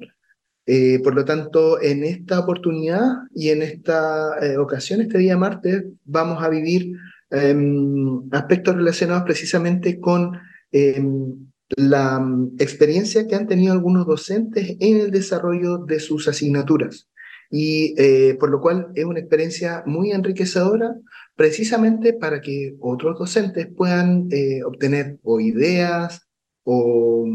Eh, 0.66 1.00
por 1.02 1.14
lo 1.14 1.25
tanto, 1.25 1.83
en 1.83 2.04
esta 2.04 2.38
oportunidad 2.38 3.02
y 3.35 3.49
en 3.50 3.62
esta 3.62 4.38
eh, 4.40 4.57
ocasión, 4.59 5.00
este 5.00 5.19
día 5.19 5.37
martes, 5.37 5.85
vamos 6.04 6.42
a 6.42 6.49
vivir 6.49 6.92
em, 7.31 8.28
aspectos 8.31 8.76
relacionados 8.76 9.25
precisamente 9.25 9.99
con 9.99 10.38
em, 10.71 11.49
la 11.76 12.21
mm, 12.21 12.57
experiencia 12.59 13.26
que 13.26 13.35
han 13.35 13.49
tenido 13.49 13.73
algunos 13.73 14.07
docentes 14.07 14.76
en 14.78 15.00
el 15.00 15.11
desarrollo 15.11 15.78
de 15.78 15.99
sus 15.99 16.28
asignaturas. 16.28 17.09
Y 17.50 17.95
eh, 17.99 18.37
por 18.38 18.50
lo 18.50 18.61
cual 18.61 18.92
es 18.95 19.04
una 19.04 19.21
experiencia 19.21 19.83
muy 19.87 20.12
enriquecedora 20.12 20.95
precisamente 21.35 22.12
para 22.14 22.40
que 22.40 22.76
otros 22.81 23.19
docentes 23.19 23.66
puedan 23.76 24.28
obtener 24.64 25.19
o 25.23 25.40
ideas 25.40 26.23
o, 26.64 27.26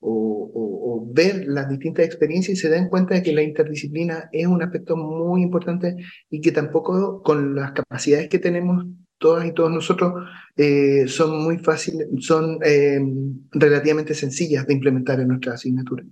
o, 0.00 1.10
ver 1.10 1.46
las 1.46 1.68
distintas 1.68 2.04
experiencias 2.04 2.58
y 2.58 2.60
se 2.60 2.68
den 2.68 2.88
cuenta 2.88 3.14
de 3.14 3.22
que 3.22 3.32
la 3.32 3.42
interdisciplina 3.42 4.28
es 4.30 4.46
un 4.46 4.62
aspecto 4.62 4.96
muy 4.96 5.42
importante 5.42 5.96
y 6.30 6.40
que 6.40 6.52
tampoco 6.52 7.22
con 7.22 7.54
las 7.54 7.72
capacidades 7.72 8.28
que 8.28 8.38
tenemos 8.38 8.86
todas 9.18 9.46
y 9.46 9.52
todos 9.52 9.70
nosotros 9.70 10.12
eh, 10.56 11.08
son 11.08 11.42
muy 11.42 11.58
fáciles, 11.58 12.06
son 12.20 12.58
eh, 12.64 13.00
relativamente 13.50 14.14
sencillas 14.14 14.66
de 14.66 14.74
implementar 14.74 15.18
en 15.18 15.28
nuestra 15.28 15.54
asignatura. 15.54 16.04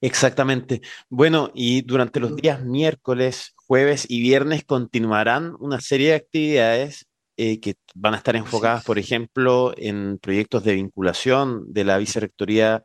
Exactamente. 0.00 0.82
Bueno, 1.08 1.50
y 1.54 1.82
durante 1.82 2.20
los 2.20 2.36
días 2.36 2.64
miércoles, 2.64 3.54
jueves 3.56 4.06
y 4.08 4.20
viernes 4.20 4.64
continuarán 4.64 5.54
una 5.58 5.80
serie 5.80 6.10
de 6.10 6.14
actividades 6.16 7.06
eh, 7.36 7.60
que 7.60 7.74
van 7.94 8.14
a 8.14 8.18
estar 8.18 8.36
enfocadas, 8.36 8.84
por 8.84 8.98
ejemplo, 8.98 9.74
en 9.76 10.18
proyectos 10.18 10.64
de 10.64 10.74
vinculación 10.74 11.72
de 11.72 11.84
la 11.84 11.98
Vicerrectoría 11.98 12.84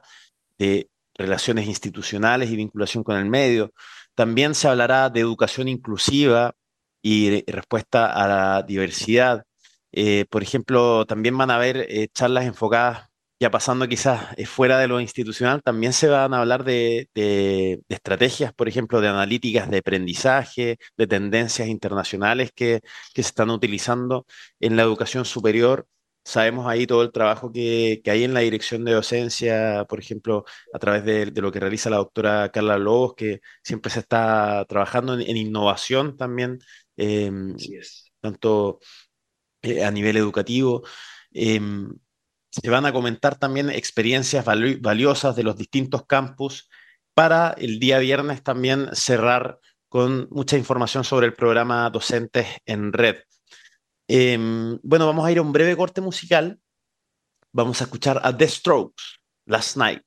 de 0.58 0.90
Relaciones 1.16 1.68
Institucionales 1.68 2.50
y 2.50 2.56
vinculación 2.56 3.04
con 3.04 3.18
el 3.18 3.26
medio. 3.26 3.74
También 4.16 4.56
se 4.56 4.68
hablará 4.68 5.10
de 5.10 5.22
educación 5.22 5.68
inclusiva 5.68 6.56
y 7.02 7.44
respuesta 7.52 8.12
a 8.12 8.28
la 8.28 8.64
diversidad. 8.64 9.46
Eh, 9.92 10.26
por 10.30 10.44
ejemplo, 10.44 11.06
también 11.06 11.38
van 11.38 11.52
a 11.52 11.56
haber 11.56 11.78
eh, 11.90 12.08
charlas 12.14 12.46
enfocadas 12.46 13.11
ya 13.42 13.50
pasando 13.52 13.88
quizás 13.88 14.28
eh, 14.38 14.46
fuera 14.46 14.78
de 14.80 14.88
lo 14.88 15.02
institucional, 15.02 15.64
también 15.64 15.94
se 15.94 16.08
van 16.08 16.34
a 16.34 16.42
hablar 16.42 16.64
de, 16.64 17.10
estrategias, 17.90 18.54
por 18.54 18.70
ejemplo, 18.70 19.02
de 19.02 19.08
analíticas 19.08 19.70
de 19.72 19.80
aprendizaje, 19.80 20.78
de 20.96 21.08
tendencias 21.08 21.68
internacionales 21.68 22.52
que, 22.56 22.82
se 23.16 23.22
están 23.22 23.50
utilizando 23.50 24.26
en 24.60 24.76
la 24.76 24.84
educación 24.84 25.26
superior. 25.26 25.88
Sabemos 26.24 26.68
ahí 26.68 26.86
todo 26.86 27.02
el 27.04 27.12
trabajo 27.12 27.52
que, 27.52 28.02
hay 28.06 28.24
en 28.24 28.34
la 28.36 28.42
dirección 28.42 28.86
de 28.86 28.94
docencia, 28.94 29.86
por 29.90 30.00
ejemplo, 30.00 30.46
a 30.74 30.80
través 30.80 31.04
de, 31.04 31.32
lo 31.42 31.52
que 31.52 31.60
realiza 31.60 31.90
la 31.90 31.98
doctora 31.98 32.52
Carla 32.52 32.78
Lobos, 32.78 33.16
que 33.16 33.42
siempre 33.64 33.92
se 33.92 34.02
está 34.02 34.66
trabajando 34.70 35.20
en, 35.20 35.38
innovación 35.38 36.16
también, 36.18 36.60
em, 36.96 37.56
tanto 38.20 38.80
eh, 39.64 39.84
a 39.84 39.92
nivel 39.92 40.18
educativo. 40.18 40.84
Em, 41.34 41.90
se 42.52 42.70
van 42.70 42.86
a 42.86 42.94
comentar 42.94 43.38
también 43.38 43.70
experiencias 43.70 44.46
valiosas 44.46 45.36
de 45.36 45.44
los 45.44 45.56
distintos 45.56 46.06
campus 46.06 46.70
para 47.14 47.52
el 47.58 47.80
día 47.80 48.00
viernes 48.00 48.44
también 48.44 48.90
cerrar 48.94 49.60
con 49.90 50.28
mucha 50.32 50.58
información 50.58 51.04
sobre 51.04 51.28
el 51.28 51.34
programa 51.34 51.90
Docentes 51.90 52.48
en 52.66 52.94
Red. 52.94 53.18
Em, 54.08 54.78
bueno, 54.84 55.06
vamos 55.06 55.26
a 55.26 55.32
ir 55.32 55.38
a 55.38 55.42
un 55.42 55.54
breve 55.54 55.76
corte 55.78 56.02
musical. 56.02 56.60
Vamos 57.54 57.82
a 57.82 57.86
escuchar 57.86 58.20
a 58.24 58.36
The 58.36 58.48
Strokes, 58.48 59.04
Last 59.46 59.78
Night. 59.78 60.04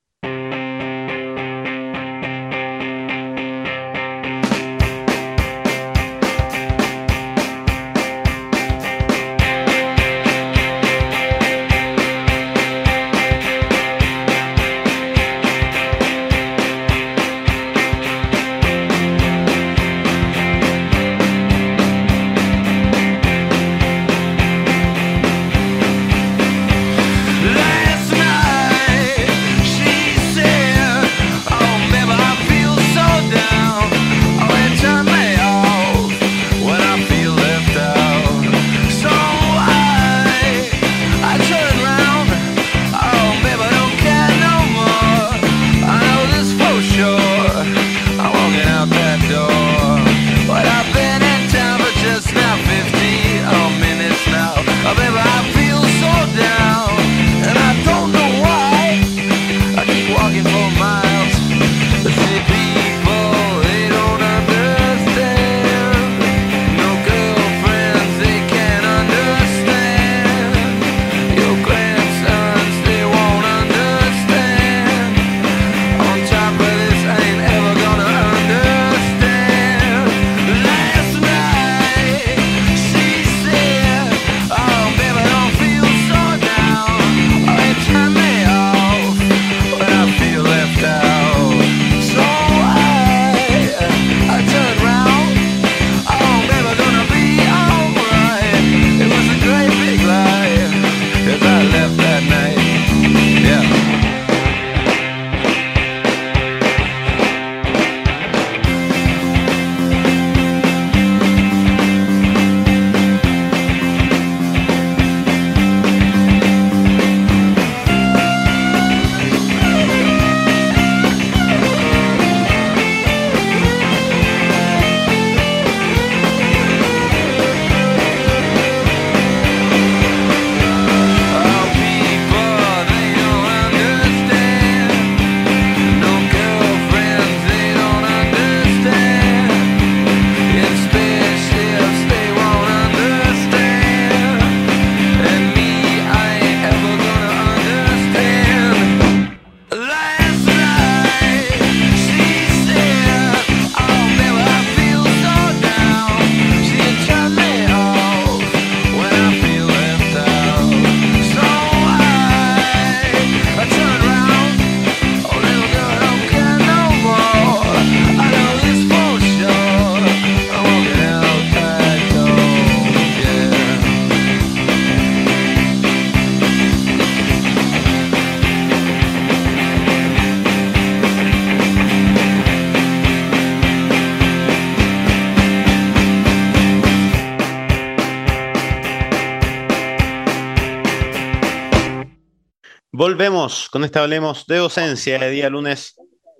Volvemos 192.96 193.68
con 193.70 193.82
este 193.82 193.98
Hablemos 193.98 194.46
de 194.46 194.58
Docencia 194.58 195.18
de 195.18 195.28
día 195.28 195.50
lunes 195.50 195.96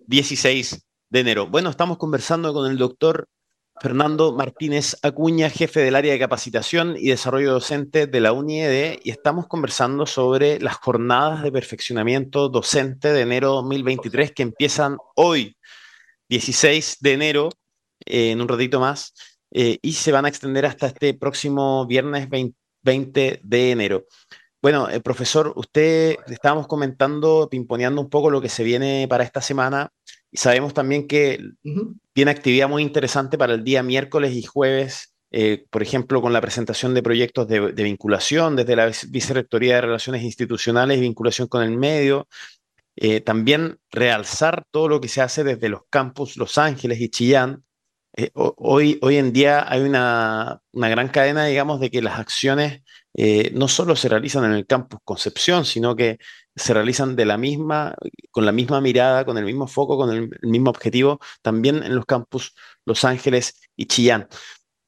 16 0.06 0.86
de 1.10 1.18
enero. 1.18 1.48
Bueno, 1.48 1.68
estamos 1.68 1.98
conversando 1.98 2.54
con 2.54 2.70
el 2.70 2.78
doctor 2.78 3.28
Fernando 3.80 4.32
Martínez 4.32 4.96
Acuña, 5.02 5.50
jefe 5.50 5.80
del 5.80 5.96
área 5.96 6.12
de 6.12 6.18
capacitación 6.20 6.94
y 6.96 7.08
desarrollo 7.08 7.50
docente 7.50 8.06
de 8.06 8.20
la 8.20 8.30
UNIED, 8.30 9.00
y 9.02 9.10
estamos 9.10 9.48
conversando 9.48 10.06
sobre 10.06 10.60
las 10.60 10.76
jornadas 10.76 11.42
de 11.42 11.50
perfeccionamiento 11.50 12.48
docente 12.48 13.12
de 13.12 13.22
enero 13.22 13.54
2023 13.54 14.30
que 14.30 14.44
empiezan 14.44 14.96
hoy, 15.16 15.56
16 16.28 16.98
de 17.00 17.12
enero, 17.14 17.48
eh, 18.06 18.30
en 18.30 18.40
un 18.40 18.46
ratito 18.46 18.78
más, 18.78 19.12
eh, 19.50 19.80
y 19.82 19.94
se 19.94 20.12
van 20.12 20.24
a 20.24 20.28
extender 20.28 20.66
hasta 20.66 20.86
este 20.86 21.14
próximo 21.14 21.84
viernes 21.84 22.28
20 22.30 23.40
de 23.42 23.70
enero. 23.72 24.06
Bueno, 24.64 24.88
eh, 24.88 24.98
profesor, 24.98 25.52
usted 25.56 26.16
estábamos 26.26 26.66
comentando, 26.66 27.48
pimponeando 27.50 28.00
un 28.00 28.08
poco 28.08 28.30
lo 28.30 28.40
que 28.40 28.48
se 28.48 28.64
viene 28.64 29.06
para 29.10 29.22
esta 29.22 29.42
semana 29.42 29.92
y 30.30 30.38
sabemos 30.38 30.72
también 30.72 31.06
que 31.06 31.38
tiene 32.14 32.30
actividad 32.30 32.66
muy 32.66 32.82
interesante 32.82 33.36
para 33.36 33.52
el 33.52 33.62
día 33.62 33.82
miércoles 33.82 34.32
y 34.32 34.42
jueves, 34.42 35.14
eh, 35.30 35.66
por 35.68 35.82
ejemplo, 35.82 36.22
con 36.22 36.32
la 36.32 36.40
presentación 36.40 36.94
de 36.94 37.02
proyectos 37.02 37.46
de, 37.46 37.60
vinculación 37.72 38.56
desde 38.56 38.74
la 38.74 38.90
Vicerrectoría 39.10 39.74
de 39.74 39.80
Relaciones 39.82 40.22
Institucionales 40.22 40.96
y 40.96 41.02
vinculación 41.02 41.46
con 41.46 41.62
el 41.62 41.76
medio. 41.76 42.26
Eh, 42.96 43.20
también 43.20 43.80
realzar 43.90 44.64
todo 44.70 44.88
lo 44.88 44.98
que 44.98 45.08
se 45.08 45.20
hace 45.20 45.44
desde 45.44 45.68
los 45.68 45.82
campus 45.90 46.38
Los 46.38 46.56
Ángeles 46.56 47.02
y 47.02 47.10
Chillán, 47.10 47.64
hoy, 48.34 48.98
hoy 49.02 49.16
en 49.16 49.32
día 49.32 49.70
hay 49.70 49.82
una, 49.82 50.60
una, 50.72 50.88
gran 50.88 51.08
cadena, 51.08 51.46
digamos, 51.46 51.80
de 51.80 51.90
que 51.90 52.02
las 52.02 52.18
acciones 52.18 52.82
eh, 53.14 53.50
no 53.54 53.68
solo 53.68 53.96
se 53.96 54.08
realizan 54.08 54.44
en 54.44 54.52
el 54.52 54.66
campus 54.66 55.00
Concepción, 55.04 55.64
sino 55.64 55.94
que 55.96 56.18
se 56.56 56.74
realizan 56.74 57.16
de 57.16 57.24
la 57.24 57.38
misma, 57.38 57.94
con 58.30 58.44
la 58.44 58.52
misma 58.52 58.80
mirada, 58.80 59.24
con 59.24 59.38
el 59.38 59.44
mismo 59.44 59.66
foco, 59.68 59.96
con 59.96 60.12
el, 60.12 60.30
mismo 60.42 60.70
objetivo, 60.70 61.20
también 61.42 61.82
en 61.82 61.94
los 61.94 62.06
campus 62.06 62.54
Los 62.84 63.04
Ángeles 63.04 63.60
y 63.76 63.86
Chillán. 63.86 64.28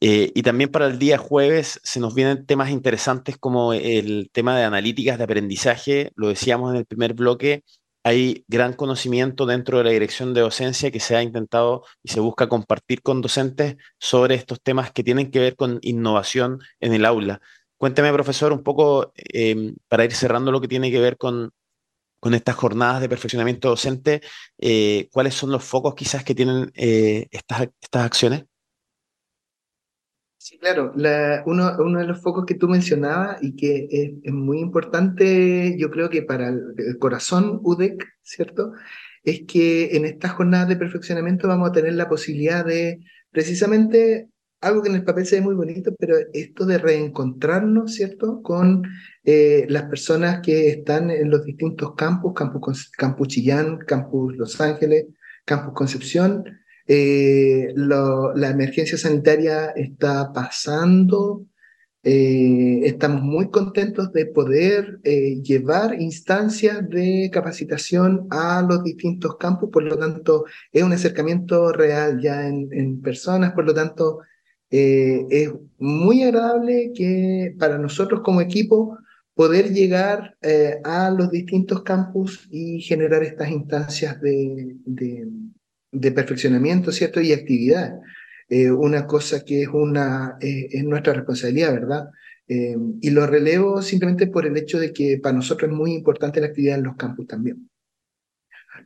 Eh, 0.01 0.33
y 0.35 0.43
también 0.43 0.71
para 0.71 0.87
el 0.87 0.99
día 0.99 1.19
jueves 1.19 1.81
se 1.83 2.01
nos 2.01 2.15
vienen 2.15 2.47
temas 2.47 2.71
interesantes 2.71 3.39
como 3.39 3.73
el 3.73 4.29
tema 4.33 4.57
de 4.57 4.65
analíticas 4.65 5.19
de 5.19 5.25
aprendizaje, 5.25 6.13
lo 6.17 6.29
decíamos 6.29 6.73
en 6.73 6.79
el 6.79 6.87
primer 6.87 7.15
bloque, 7.15 7.65
hay 8.07 8.45
gran 8.47 8.73
conocimiento 8.73 9.47
dentro 9.47 9.79
de 9.79 9.85
la 9.85 9.91
dirección 9.91 10.33
de 10.33 10.41
docencia 10.41 10.93
que 10.93 11.01
se 11.01 11.17
ha 11.17 11.23
intentado 11.25 11.83
y 12.05 12.11
se 12.11 12.21
busca 12.21 12.49
compartir 12.49 13.03
con 13.03 13.21
docentes 13.21 13.79
sobre 13.99 14.37
estos 14.37 14.63
temas 14.63 14.93
que 14.93 15.03
tienen 15.03 15.33
que 15.33 15.41
ver 15.41 15.57
con 15.57 15.81
innovación 15.83 16.61
en 16.79 16.93
el 16.95 17.05
aula. 17.05 17.41
Cuénteme, 17.77 18.13
profesor, 18.13 18.53
un 18.53 18.63
poco 18.63 19.13
em, 19.17 19.75
para 19.89 20.05
ir 20.05 20.13
cerrando 20.13 20.53
lo 20.53 20.61
que 20.61 20.69
tiene 20.69 20.93
que 20.93 21.01
ver 21.01 21.17
con, 21.17 21.53
estas 22.33 22.55
jornadas 22.57 23.01
de 23.01 23.09
perfeccionamiento 23.09 23.69
docente, 23.71 24.21
eh, 24.59 25.09
¿cuáles 25.13 25.35
son 25.35 25.51
los 25.51 25.65
focos 25.65 25.95
quizás 25.97 26.25
que 26.25 26.35
tienen 26.35 26.73
eh, 26.77 27.27
estas 27.31 27.69
acciones? 27.93 28.45
Sí, 30.49 30.59
claro. 30.59 30.93
uno, 31.47 31.99
de 31.99 32.05
los 32.05 32.23
focos 32.23 32.47
que 32.47 32.55
tú 32.55 32.69
mencionabas 32.69 33.43
y 33.43 33.57
que 33.57 33.89
es, 33.91 34.33
muy 34.33 34.61
importante, 34.61 35.77
yo 35.77 35.91
creo 35.91 36.09
que 36.09 36.23
para 36.23 36.51
el, 36.51 36.99
corazón 37.01 37.59
UDEC, 37.65 38.07
¿cierto? 38.23 38.73
Es 39.25 39.41
que 39.49 39.97
en 39.97 40.05
estas 40.05 40.35
jornadas 40.35 40.69
de 40.69 40.77
perfeccionamiento 40.77 41.49
vamos 41.49 41.71
a 41.71 41.73
tener 41.73 41.95
la 41.95 42.09
posibilidad 42.09 42.65
de 42.65 43.01
precisamente 43.33 44.29
algo 44.61 44.83
que 44.83 44.89
en 44.89 44.95
el 44.95 45.03
papel 45.03 45.27
se 45.27 45.41
ve 45.41 45.43
muy 45.43 45.57
bonito, 45.57 45.93
pero 45.99 46.15
esto 46.33 46.65
de 46.65 46.79
reencontrarnos, 46.79 47.95
¿cierto?, 47.95 48.41
con 48.41 48.85
eh, 49.25 49.67
las 49.69 49.87
personas 49.87 50.43
que 50.43 50.69
están 50.69 51.11
en 51.11 51.29
los 51.29 51.45
distintos 51.45 51.97
campus, 51.97 52.35
campus, 52.35 52.89
campus 52.97 53.27
Chillán, 53.27 53.79
campus 53.79 54.37
Los 54.37 54.61
Ángeles, 54.61 55.07
campus 55.45 55.75
Concepción. 55.75 56.45
Eh, 56.87 57.73
la 57.75 58.51
emergencia 58.51 58.97
sanitaria 58.97 59.71
está 59.71 60.33
pasando, 60.33 61.47
eh, 62.03 62.83
estamos 62.85 63.23
muy 63.23 63.51
contentos 63.51 64.13
de 64.13 64.27
poder 64.27 65.01
llevar 65.03 66.01
instancias 66.01 66.89
de 66.89 67.31
capacitación 67.33 68.29
a 68.31 68.63
los 68.63 68.85
distintos 68.85 69.37
campus, 69.37 69.71
por 69.71 69.83
lo 69.83 69.99
tanto 69.99 70.45
es 70.73 70.83
un 70.83 70.93
acercamiento 70.93 71.73
real 71.73 72.21
ya 72.21 72.47
en, 72.47 73.01
personas, 73.01 73.53
por 73.53 73.65
lo 73.67 73.75
tanto 73.75 74.21
eh, 74.71 75.27
es 75.31 75.53
muy 75.79 76.23
agradable 76.23 76.93
que 76.95 77.55
para 77.59 77.79
nosotros 77.79 78.21
como 78.25 78.41
equipo 78.41 78.99
poder 79.35 79.73
llegar 79.73 80.37
eh, 80.43 80.81
a 80.83 81.11
los 81.11 81.31
distintos 81.31 81.83
campus 81.83 82.49
y 82.51 82.81
generar 82.81 83.23
estas 83.23 83.51
instancias 83.51 84.21
de, 84.21 84.77
perfeccionamiento, 86.01 86.93
¿cierto? 86.93 87.21
Y 87.21 87.33
actividad. 87.33 87.95
Eh, 88.49 88.71
una 88.71 89.07
cosa 89.07 89.45
que 89.45 89.63
es, 89.63 89.69
una, 89.69 90.37
es 90.41 90.85
nuestra 90.85 91.13
responsabilidad, 91.13 91.73
¿verdad? 91.73 92.09
y 92.49 93.11
lo 93.11 93.27
relevo 93.27 93.83
simplemente 93.83 94.29
por 94.29 94.47
el 94.47 94.57
hecho 94.57 94.79
de 94.79 94.93
que 94.93 95.19
para 95.21 95.35
nosotros 95.35 95.69
es 95.69 95.77
muy 95.77 95.93
importante 95.95 96.41
la 96.41 96.47
actividad 96.47 96.79
en 96.79 96.85
los 96.85 96.95
campus 96.95 97.27
también. 97.27 97.69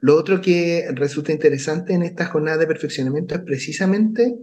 Lo 0.01 0.17
otro 0.17 0.41
que 0.41 0.87
resulta 0.95 1.33
interesante 1.33 1.93
en 1.93 2.03
esta 2.03 2.25
jornada 2.25 2.57
de 2.57 2.67
perfeccionamiento 2.67 3.35
es 3.35 3.43
precisamente 3.43 4.35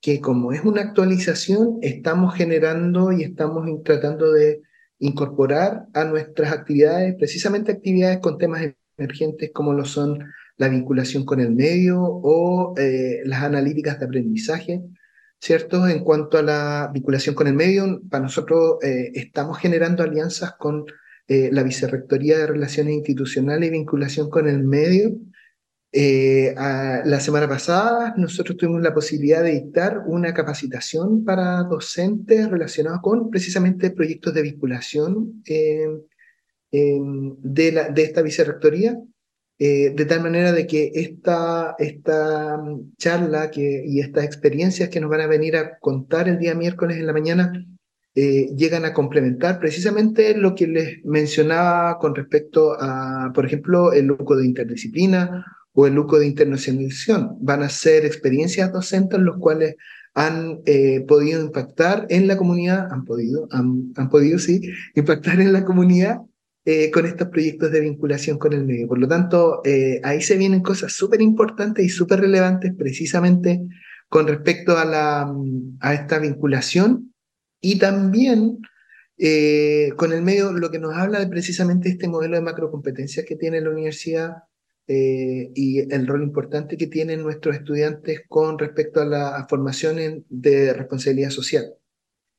que 0.00 0.20
como 0.20 0.52
es 0.52 0.62
una 0.64 0.82
actualización, 0.82 1.78
estamos 1.82 2.34
generando 2.34 3.12
y 3.12 3.22
estamos 3.22 3.66
tratando 3.84 4.32
de 4.32 4.60
incorporar 4.98 5.86
a 5.94 6.04
nuestras 6.04 6.52
actividades, 6.52 7.14
precisamente 7.14 7.72
actividades 7.72 8.18
con 8.18 8.38
temas 8.38 8.74
emergentes 8.98 9.50
como 9.52 9.72
lo 9.72 9.84
son 9.84 10.18
la 10.56 10.68
vinculación 10.68 11.24
con 11.24 11.40
el 11.40 11.52
medio 11.52 12.00
o 12.00 12.74
eh, 12.78 13.22
las 13.24 13.42
analíticas 13.42 13.98
de 13.98 14.06
aprendizaje, 14.06 14.82
¿cierto? 15.40 15.86
En 15.88 16.02
cuanto 16.02 16.38
a 16.38 16.42
la 16.42 16.90
vinculación 16.92 17.34
con 17.34 17.46
el 17.46 17.54
medio, 17.54 18.00
para 18.08 18.22
nosotros 18.22 18.78
eh, 18.82 19.12
estamos 19.14 19.58
generando 19.58 20.02
alianzas 20.02 20.54
con 20.58 20.86
eh, 21.28 21.50
la 21.52 21.62
Vicerrectoría 21.62 22.38
de 22.38 22.46
Relaciones 22.46 22.94
Institucionales 22.94 23.68
y 23.68 23.72
Vinculación 23.72 24.30
con 24.30 24.48
el 24.48 24.62
Medio, 24.64 25.16
eh, 25.96 26.52
la 26.56 27.20
semana 27.20 27.48
pasada 27.48 28.14
nosotros 28.16 28.56
tuvimos 28.56 28.82
la 28.82 28.92
posibilidad 28.92 29.44
de 29.44 29.52
dictar 29.52 30.02
una 30.06 30.34
capacitación 30.34 31.24
para 31.24 31.62
docentes 31.62 32.50
relacionados 32.50 32.98
con 33.00 33.30
precisamente 33.30 33.92
proyectos 33.92 34.34
de 34.34 34.42
vinculación 34.42 35.44
de, 35.44 36.02
la, 37.72 37.90
de, 37.90 38.02
esta 38.02 38.22
vicerrectoría, 38.22 38.98
eh, 39.58 39.92
de 39.94 40.04
tal 40.04 40.22
manera 40.22 40.52
de 40.52 40.66
que 40.66 40.90
esta, 40.94 41.74
esta 41.78 42.60
charla 42.98 43.50
que, 43.50 43.84
y 43.86 44.00
estas 44.00 44.24
experiencias 44.24 44.88
que 44.88 45.00
nos 45.00 45.10
van 45.10 45.20
a 45.20 45.26
venir 45.26 45.56
a 45.56 45.78
contar 45.78 46.28
el 46.28 46.38
día 46.38 46.54
miércoles 46.54 46.98
en 46.98 47.06
la 47.06 47.12
mañana 47.12 47.52
llegan 48.16 48.84
a 48.84 48.92
complementar 48.92 49.58
precisamente 49.58 50.36
lo 50.36 50.54
que 50.54 50.68
les 50.68 51.04
mencionaba 51.04 51.98
con 51.98 52.14
respecto 52.14 52.76
a, 52.78 53.32
por 53.34 53.44
ejemplo, 53.44 53.92
el 53.92 54.06
lucro 54.06 54.36
de 54.36 54.46
interdisciplina 54.46 55.44
o 55.72 55.86
el 55.86 55.94
lucro 55.94 56.18
de 56.18 56.26
internacionalización. 56.26 57.36
Van 57.40 57.64
a 57.64 57.68
ser 57.68 58.04
experiencias 58.04 58.72
docentes 58.72 59.18
los 59.18 59.36
cuales 59.38 59.74
han 60.14 60.60
eh, 60.64 61.04
podido 61.06 61.42
impactar 61.42 62.06
en 62.08 62.28
la 62.28 62.36
comunidad, 62.36 62.90
han 62.90 63.04
podido, 63.04 63.48
han, 63.50 63.92
podido, 64.10 64.38
sí, 64.38 64.62
impactar 64.94 65.40
en 65.40 65.52
la 65.52 65.64
comunidad 65.64 66.20
eh, 66.64 66.90
con 66.90 67.06
estos 67.06 67.28
proyectos 67.28 67.70
de 67.70 67.80
vinculación 67.80 68.38
con 68.38 68.52
el 68.52 68.64
medio. 68.64 68.88
Por 68.88 68.98
lo 68.98 69.08
tanto, 69.08 69.60
eh, 69.64 70.00
ahí 70.02 70.20
se 70.22 70.36
vienen 70.36 70.62
cosas 70.62 70.92
súper 70.92 71.20
importantes 71.20 71.84
y 71.84 71.88
súper 71.88 72.20
relevantes 72.20 72.72
precisamente 72.76 73.60
con 74.08 74.26
respecto 74.26 74.76
a, 74.78 74.84
la, 74.84 75.34
a 75.80 75.94
esta 75.94 76.18
vinculación 76.18 77.14
y 77.60 77.78
también 77.78 78.58
con 79.96 80.12
el 80.12 80.22
medio, 80.22 80.52
lo 80.52 80.72
que 80.72 80.80
nos 80.80 80.92
habla 80.94 81.20
de 81.20 81.28
precisamente 81.28 81.88
este 81.88 82.08
modelo 82.08 82.34
de 82.34 82.42
macrocompetencias 82.42 83.24
que 83.24 83.36
tiene 83.36 83.60
la 83.60 83.70
universidad 83.70 84.32
eh, 84.86 85.50
y 85.54 85.78
el 85.94 86.06
rol 86.06 86.22
importante 86.22 86.76
que 86.76 86.88
tienen 86.88 87.22
nuestros 87.22 87.56
estudiantes 87.56 88.20
con 88.28 88.58
respecto 88.58 89.00
a 89.00 89.06
la 89.06 89.46
formación 89.48 90.26
de 90.28 90.74
responsabilidad 90.74 91.30
social, 91.30 91.74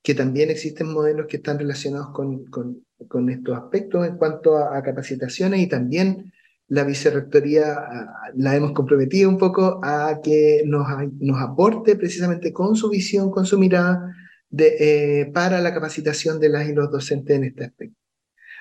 que 0.03 0.13
también 0.13 0.51
existen 0.51 0.93
modelos 0.93 1.25
que 1.25 1.37
están 1.37 1.57
relacionados 1.57 2.09
con, 2.13 2.84
con 3.07 3.29
estos 3.29 3.57
aspectos 3.57 4.07
en 4.07 4.17
cuanto 4.17 4.57
a, 4.57 4.81
capacitaciones 4.81 5.59
y 5.61 5.67
también 5.67 6.31
la 6.67 6.83
vicerrectoría 6.83 7.75
la 8.33 8.55
hemos 8.55 8.71
comprometido 8.71 9.29
un 9.29 9.37
poco 9.37 9.79
a 9.83 10.19
que 10.23 10.63
nos, 10.65 10.87
nos 11.19 11.39
aporte 11.39 11.95
precisamente 11.95 12.51
con 12.51 12.75
su 12.75 12.89
visión, 12.89 13.29
con 13.29 13.45
su 13.45 13.59
mirada 13.59 14.15
de, 14.49 14.75
eh, 14.79 15.25
para 15.27 15.61
la 15.61 15.73
capacitación 15.73 16.39
de 16.39 16.49
las 16.49 16.67
y 16.67 16.73
los 16.73 16.91
docentes 16.91 17.35
en 17.35 17.43
este 17.43 17.65
aspecto. 17.65 17.99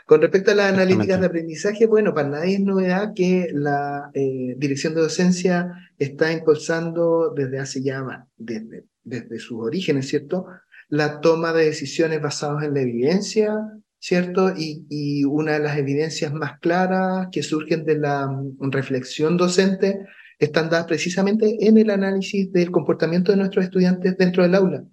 Con 0.06 0.20
respecto 0.20 0.50
a 0.50 0.54
las 0.54 0.72
analíticas 0.72 1.18
de 1.18 1.26
aprendizaje, 1.26 1.86
bueno, 1.86 2.12
para 2.12 2.28
nadie 2.28 2.54
es 2.54 2.60
novedad 2.60 3.14
que 3.14 3.48
la 3.52 4.10
eh, 4.12 4.54
dirección 4.58 4.94
de 4.94 5.00
docencia 5.00 5.72
está 5.98 6.30
impulsando 6.30 7.32
desde 7.34 7.58
hace 7.58 7.82
ya, 7.82 8.26
desde, 8.36 9.38
sus 9.38 9.60
orígenes, 9.60 10.08
¿cierto? 10.08 10.46
La 10.88 11.22
toma 11.22 11.54
de 11.54 11.64
decisiones 11.64 12.20
basadas 12.20 12.64
en 12.64 12.74
la 12.74 12.82
evidencia, 12.82 13.56
¿cierto? 14.04 14.52
Y, 14.54 15.24
una 15.24 15.52
de 15.52 15.60
las 15.60 15.78
evidencias 15.78 16.30
más 16.30 16.58
claras 16.60 17.28
que 17.32 17.42
surgen 17.42 17.86
de 17.86 17.96
la 17.96 18.26
mm, 18.26 18.70
reflexión 18.70 19.38
docente 19.38 20.04
están 20.38 20.68
dadas 20.68 20.86
precisamente 20.86 21.56
en 21.66 21.78
el 21.78 21.88
análisis 21.88 22.52
del 22.52 22.70
comportamiento 22.70 23.32
de 23.32 23.38
nuestros 23.38 23.64
estudiantes 23.64 24.18
dentro 24.18 24.42
del 24.42 24.56
aula. 24.56 24.84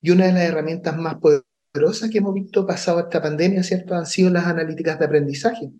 Y 0.00 0.10
una 0.10 0.26
de 0.26 0.32
las 0.32 0.42
herramientas 0.42 0.96
más 0.96 1.16
poderosas 1.16 2.08
que 2.08 2.18
hemos 2.18 2.34
visto 2.34 2.64
pasado 2.64 3.00
esta 3.00 3.20
pandemia, 3.20 3.64
¿cierto?, 3.64 3.96
han 3.96 4.06
sido 4.06 4.30
las 4.30 4.46
analíticas 4.46 5.00
de 5.00 5.06
aprendizaje. 5.06 5.72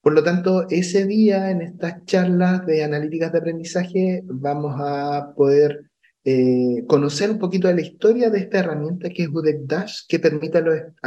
Por 0.00 0.14
lo 0.14 0.22
tanto, 0.22 0.66
ese 0.70 1.04
día 1.04 1.50
en 1.50 1.60
estas 1.60 2.06
charlas 2.06 2.64
de 2.64 2.84
analíticas 2.84 3.32
de 3.32 3.38
aprendizaje 3.38 4.22
vamos 4.24 4.76
a 4.78 5.34
poder 5.36 5.90
eh, 6.26 6.84
conocer 6.86 7.30
un 7.30 7.38
poquito 7.38 7.68
de 7.68 7.74
la 7.74 7.82
historia 7.82 8.30
de 8.30 8.38
esta 8.38 8.60
herramienta 8.60 9.10
que 9.10 9.24
es 9.24 9.28
UDEC 9.28 9.66
Dash, 9.66 10.00
que 10.08 10.18
permite 10.18 10.56
a 10.56 10.62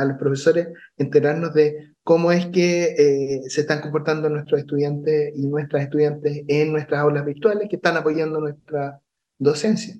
los, 0.05 0.17
profesores 0.19 0.67
enterarnos 0.95 1.55
de 1.55 1.95
cómo 2.03 2.31
es 2.31 2.45
que 2.47 2.95
eh, 2.97 3.41
se 3.49 3.61
están 3.61 3.81
comportando 3.81 4.29
nuestros 4.29 4.59
estudiantes 4.59 5.33
y 5.35 5.47
nuestras 5.47 5.83
estudiantes 5.83 6.43
en 6.47 6.71
nuestras 6.71 7.01
aulas 7.01 7.25
virtuales 7.25 7.67
que 7.67 7.77
están 7.77 7.97
apoyando 7.97 8.39
nuestra 8.39 9.01
docencia. 9.39 9.95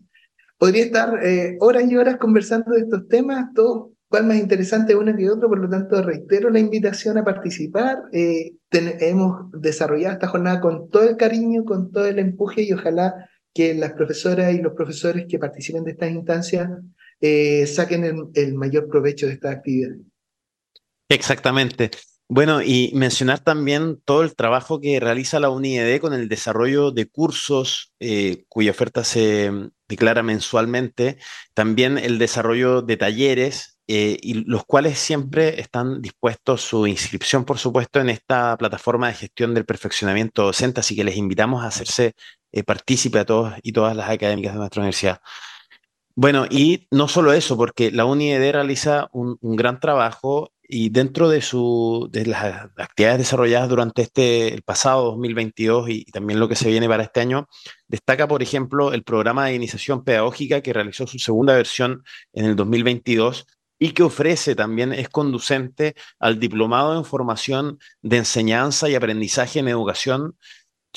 Podría 0.59 0.83
estar 0.83 1.19
eh, 1.25 1.57
horas 1.61 1.89
y 1.89 1.97
horas 1.97 2.17
conversando 2.17 2.71
de 2.73 2.81
estos 2.81 3.07
temas, 3.07 3.51
todo 3.55 3.93
cuál 4.09 4.27
más 4.27 4.37
interesante 4.37 4.95
uno 4.95 5.15
que 5.15 5.31
otro, 5.31 5.49
por 5.49 5.57
lo 5.57 5.67
tanto 5.67 5.99
reitero 6.03 6.51
la 6.51 6.59
invitación 6.59 7.17
a 7.17 7.25
participar. 7.25 8.03
hemos 8.11 9.51
desarrollado 9.51 10.13
esta 10.13 10.27
jornada 10.27 10.61
con 10.61 10.91
todo 10.91 11.09
el 11.09 11.17
cariño, 11.17 11.65
con 11.65 11.91
todo 11.91 12.05
el 12.05 12.19
empuje 12.19 12.61
y 12.61 12.73
ojalá 12.73 13.15
que 13.57 13.73
las 13.73 13.93
profesoras 13.93 14.53
y 14.53 14.61
los 14.61 14.73
profesores 14.73 15.25
que 15.27 15.39
participen 15.39 15.83
de 15.83 15.91
estas 15.91 16.11
instancias 16.11 16.69
eh, 17.19 17.65
saquen 17.65 18.29
el, 18.35 18.53
mayor 18.53 18.87
provecho 18.87 19.25
de 19.25 19.33
esta 19.33 19.49
actividad. 19.49 19.95
Exactamente. 21.09 21.89
Bueno, 22.29 22.61
y 22.61 22.91
mencionar 22.93 23.39
también 23.39 23.99
todo 24.05 24.21
el 24.21 24.35
trabajo 24.35 24.79
que 24.79 24.99
realiza 24.99 25.39
la 25.39 25.49
UNIED 25.49 25.99
con 25.99 26.13
el 26.13 26.29
desarrollo 26.29 26.91
de 26.91 27.07
cursos 27.07 27.93
eh, 27.99 28.43
cuya 28.47 28.69
oferta 28.69 29.03
se 29.03 29.51
declara 29.87 30.21
mensualmente, 30.21 31.17
también 31.55 31.97
el 31.97 32.19
desarrollo 32.19 32.83
de 32.83 32.97
talleres 32.97 33.79
eh, 33.87 34.17
y 34.21 34.33
los 34.43 34.65
cuales 34.65 34.99
siempre 34.99 35.61
están 35.61 36.01
dispuestos 36.01 36.61
su 36.61 36.85
inscripción, 36.85 37.45
por 37.45 37.57
supuesto, 37.57 38.01
en 38.01 38.09
esta 38.09 38.57
plataforma 38.57 39.07
de 39.07 39.13
gestión 39.13 39.53
del 39.53 39.65
perfeccionamiento 39.65 40.43
docente, 40.43 40.81
así 40.81 40.93
que 40.93 41.05
les 41.05 41.15
invitamos 41.15 41.63
a 41.63 41.67
hacerse 41.67 42.13
eh, 42.51 42.63
partícipe 42.63 43.19
a 43.19 43.25
todos 43.25 43.53
y 43.63 43.71
todas 43.71 43.95
las 43.95 44.09
académicas 44.09 44.53
de 44.53 44.59
nuestra 44.59 44.81
universidad. 44.81 45.21
Bueno, 46.19 46.47
y 46.49 46.87
no 46.89 47.07
solo 47.07 47.31
eso, 47.31 47.55
porque 47.57 47.91
la 47.91 48.05
UNIED 48.05 48.51
realiza 48.51 49.07
un, 49.13 49.37
gran 49.41 49.79
trabajo 49.79 50.51
y 50.63 50.89
dentro 50.89 51.29
de, 51.29 51.41
su, 51.43 52.09
de 52.11 52.25
las 52.25 52.71
actividades 52.75 53.19
desarrolladas 53.19 53.69
durante 53.69 54.01
este, 54.01 54.51
el 54.51 54.63
pasado 54.63 55.05
2022 55.11 55.89
y, 55.89 56.05
también 56.05 56.39
lo 56.39 56.49
que 56.49 56.55
se 56.55 56.69
viene 56.69 56.87
para 56.89 57.03
este 57.03 57.19
año, 57.21 57.47
destaca, 57.87 58.27
por 58.27 58.41
ejemplo, 58.41 58.93
el 58.93 59.03
programa 59.03 59.45
de 59.45 59.53
iniciación 59.53 60.03
pedagógica 60.03 60.61
que 60.61 60.73
realizó 60.73 61.05
su 61.05 61.19
segunda 61.19 61.53
versión 61.53 62.03
en 62.33 62.45
el 62.45 62.55
2022 62.55 63.45
y 63.77 63.91
que 63.91 64.01
ofrece 64.01 64.55
también, 64.55 64.93
es 64.93 65.09
conducente 65.09 65.95
al 66.17 66.39
diplomado 66.39 66.97
en 66.97 67.05
formación 67.05 67.77
de 68.01 68.17
enseñanza 68.17 68.89
y 68.89 68.95
aprendizaje 68.95 69.59
en 69.59 69.67
educación 69.67 70.35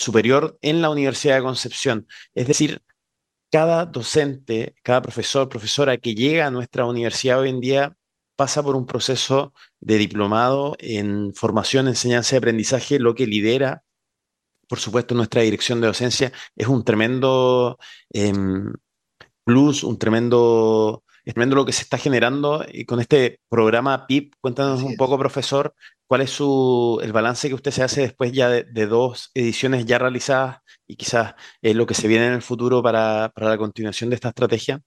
superior 0.00 0.58
en 0.62 0.82
la 0.82 0.90
Universidad 0.90 1.36
de 1.36 1.42
Concepción. 1.42 2.06
Es 2.34 2.46
decir, 2.46 2.82
cada 3.50 3.86
docente, 3.86 4.74
cada 4.82 5.02
profesor, 5.02 5.48
profesora 5.48 5.96
que 5.98 6.14
llega 6.14 6.46
a 6.46 6.50
nuestra 6.50 6.86
universidad 6.86 7.40
hoy 7.40 7.50
en 7.50 7.60
día 7.60 7.96
pasa 8.36 8.62
por 8.62 8.76
un 8.76 8.86
proceso 8.86 9.52
de 9.80 9.98
diplomado 9.98 10.76
en 10.78 11.34
formación, 11.34 11.88
enseñanza 11.88 12.34
y 12.34 12.38
aprendizaje, 12.38 12.98
lo 12.98 13.14
que 13.14 13.26
lidera, 13.26 13.84
por 14.68 14.78
supuesto, 14.78 15.14
nuestra 15.14 15.42
dirección 15.42 15.80
de 15.80 15.88
docencia. 15.88 16.32
Es 16.56 16.68
un 16.68 16.84
tremendo 16.84 17.78
em, 18.10 18.72
plus, 19.44 19.84
un 19.84 19.98
tremendo, 19.98 21.04
es 21.24 21.34
tremendo 21.34 21.56
lo 21.56 21.66
que 21.66 21.72
se 21.72 21.82
está 21.82 21.98
generando 21.98 22.64
y 22.72 22.86
con 22.86 23.00
este 23.00 23.40
programa 23.48 24.06
PIP. 24.06 24.34
Cuéntanos 24.40 24.82
un 24.82 24.96
poco, 24.96 25.18
profesor, 25.18 25.74
¿Cuál 26.10 26.22
es 26.22 26.30
su, 26.30 26.98
el 27.04 27.12
balance 27.12 27.46
que 27.46 27.54
usted 27.54 27.70
se 27.70 27.84
hace 27.84 28.00
después 28.00 28.32
ya 28.32 28.50
de, 28.50 28.86
dos 28.88 29.30
ediciones 29.32 29.86
ya 29.86 29.96
realizadas 29.96 30.58
y 30.84 30.96
quizás 30.96 31.34
eh, 31.62 31.72
lo 31.72 31.86
que 31.86 31.94
se 31.94 32.08
viene 32.08 32.26
en 32.26 32.32
el 32.32 32.42
futuro 32.42 32.82
para, 32.82 33.30
para, 33.32 33.50
la 33.50 33.56
continuación 33.56 34.10
de 34.10 34.16
esta 34.16 34.30
estrategia? 34.30 34.82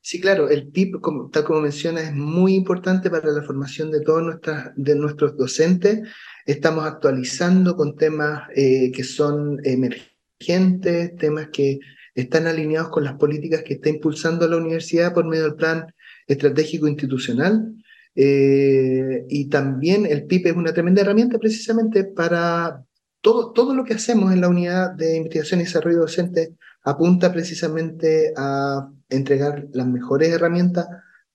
Sí, 0.00 0.22
claro, 0.22 0.48
el 0.48 0.68
PIP, 0.68 0.94
tal 1.30 1.44
como 1.44 1.60
menciona, 1.60 2.00
es 2.00 2.14
muy 2.14 2.54
importante 2.54 3.10
para 3.10 3.30
la 3.30 3.42
formación 3.42 3.90
de 3.90 4.00
todos 4.00 4.22
nuestras, 4.22 4.72
de 4.74 4.94
nuestros 4.94 5.36
docentes. 5.36 6.08
Estamos 6.46 6.86
actualizando 6.86 7.76
con 7.76 7.96
temas 7.96 8.48
eh, 8.56 8.90
que 8.90 9.04
son 9.04 9.60
emergentes, 9.64 11.14
temas 11.16 11.48
que 11.52 11.78
están 12.14 12.46
alineados 12.46 12.88
con 12.88 13.04
las 13.04 13.18
políticas 13.18 13.64
que 13.64 13.74
está 13.74 13.90
impulsando 13.90 14.48
la 14.48 14.56
universidad 14.56 15.12
por 15.12 15.26
medio 15.26 15.44
del 15.44 15.56
plan 15.56 15.94
estratégico 16.26 16.88
institucional. 16.88 17.74
Eh, 18.14 19.24
y 19.28 19.48
también 19.48 20.06
el 20.06 20.26
PIP 20.26 20.46
es 20.46 20.52
una 20.56 20.72
tremenda 20.72 21.02
herramienta 21.02 21.38
precisamente 21.38 22.04
para 22.04 22.84
todo, 23.20 23.52
todo 23.52 23.74
lo 23.74 23.84
que 23.84 23.94
hacemos 23.94 24.32
en 24.32 24.40
la 24.40 24.48
unidad 24.48 24.92
de 24.92 25.16
investigación 25.16 25.60
y 25.60 25.64
desarrollo 25.64 25.98
docente 25.98 26.54
apunta 26.84 27.32
precisamente 27.32 28.32
a 28.36 28.88
entregar 29.08 29.66
las 29.72 29.86
mejores 29.86 30.30
herramientas 30.30 30.86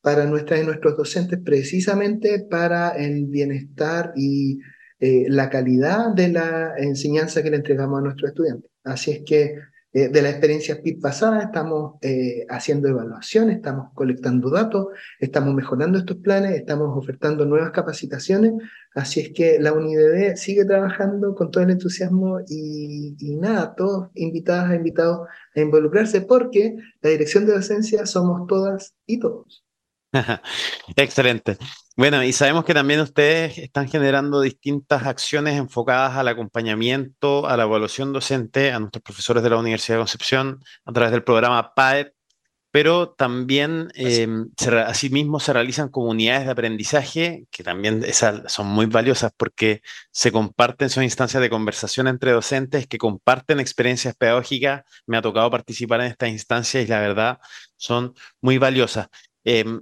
para 0.02 0.26
nuestras 0.26 0.62
y 0.62 0.66
nuestros 0.66 0.96
docentes, 0.96 1.40
precisamente 1.44 2.46
para 2.50 2.92
el 2.92 3.26
bienestar 3.26 4.14
y 4.16 4.60
eh, 5.00 5.26
la 5.28 5.50
calidad 5.50 6.14
de 6.14 6.30
la 6.30 6.74
enseñanza 6.78 7.44
que 7.44 7.50
le 7.50 7.58
entregamos 7.58 8.00
a 8.00 8.04
nuestros 8.04 8.30
estudiantes. 8.30 8.72
Así 8.84 9.12
es 9.12 9.22
que 9.26 9.56
eh, 9.92 10.10
de 10.10 10.22
la 10.22 10.30
experiencia 10.30 10.82
PIB 10.84 11.02
pasada, 11.02 11.42
estamos 11.42 11.96
eh, 12.02 12.46
haciendo 12.50 12.88
evaluaciones, 12.88 13.56
estamos 13.56 13.88
colectando 13.96 14.52
datos, 14.52 14.88
estamos 15.20 15.56
mejorando 15.56 15.98
estos 15.98 16.18
planes, 16.18 16.52
estamos 16.52 16.96
ofertando 16.96 17.44
nuevas 17.46 17.72
capacitaciones, 17.72 18.54
así 18.94 19.20
es 19.20 19.32
que 19.34 19.60
la 19.60 19.74
UNIDD 19.74 20.36
sigue 20.36 20.64
trabajando 20.66 21.34
con 21.34 21.50
todo 21.50 21.64
el 21.64 21.72
entusiasmo 21.72 22.40
y, 22.48 23.16
y 23.20 23.36
nada, 23.38 23.74
todos 23.76 24.10
invitadas, 24.14 24.76
invitados 24.76 25.28
a 25.56 25.60
involucrarse 25.60 26.22
porque 26.22 26.76
la 27.02 27.10
dirección 27.10 27.48
de 27.48 27.54
docencia 27.54 28.06
somos 28.06 28.46
todas 28.46 28.94
y 29.08 29.20
todos. 29.20 29.66
Excelente. 30.96 31.58
Bueno, 32.00 32.24
y 32.24 32.32
sabemos 32.32 32.64
que 32.64 32.74
también 32.74 33.02
ustedes 33.02 33.58
están 33.58 33.90
generando 33.90 34.40
distintas 34.40 35.06
acciones 35.06 35.58
enfocadas 35.58 36.16
al 36.16 36.30
acompañamiento, 36.30 37.46
a 37.46 37.58
la 37.58 37.64
evaluación 37.64 38.14
docente, 38.14 38.72
a 38.72 38.80
nuestros 38.80 39.04
profesores 39.04 39.44
de 39.44 39.50
la 39.50 39.58
Universidad 39.58 39.98
de 39.98 40.04
Concepción 40.04 40.64
a 40.86 40.94
través 40.94 41.12
del 41.12 41.26
programa 41.26 41.74
PAET, 41.74 42.14
pero 42.72 43.10
también 43.10 43.92
em, 43.96 44.50
asimismo 44.86 45.42
se 45.42 45.52
realizan 45.52 45.90
comunidades 45.90 46.46
de 46.46 46.52
aprendizaje 46.52 47.48
que 47.52 47.64
también 47.64 48.06
son 48.48 48.68
muy 48.68 48.86
valiosas 48.86 49.34
porque 49.36 49.82
se 50.12 50.32
comparten, 50.32 50.90
son 50.90 51.04
instancias 51.04 51.42
de 51.42 51.50
conversación 51.50 52.08
entre 52.08 52.32
docentes 52.32 52.88
que 52.88 52.98
comparten 52.98 53.60
experiencias 53.60 54.16
pedagógicas. 54.16 54.84
Me 55.06 55.18
ha 55.18 55.22
tocado 55.22 55.52
participar 55.52 56.00
en 56.00 56.08
estas 56.08 56.30
instancias 56.30 56.86
y 56.86 56.88
la 56.88 57.02
verdad 57.02 57.40
son 57.76 58.14
muy 58.40 58.58
valiosas. 58.58 59.10
Em, 59.44 59.82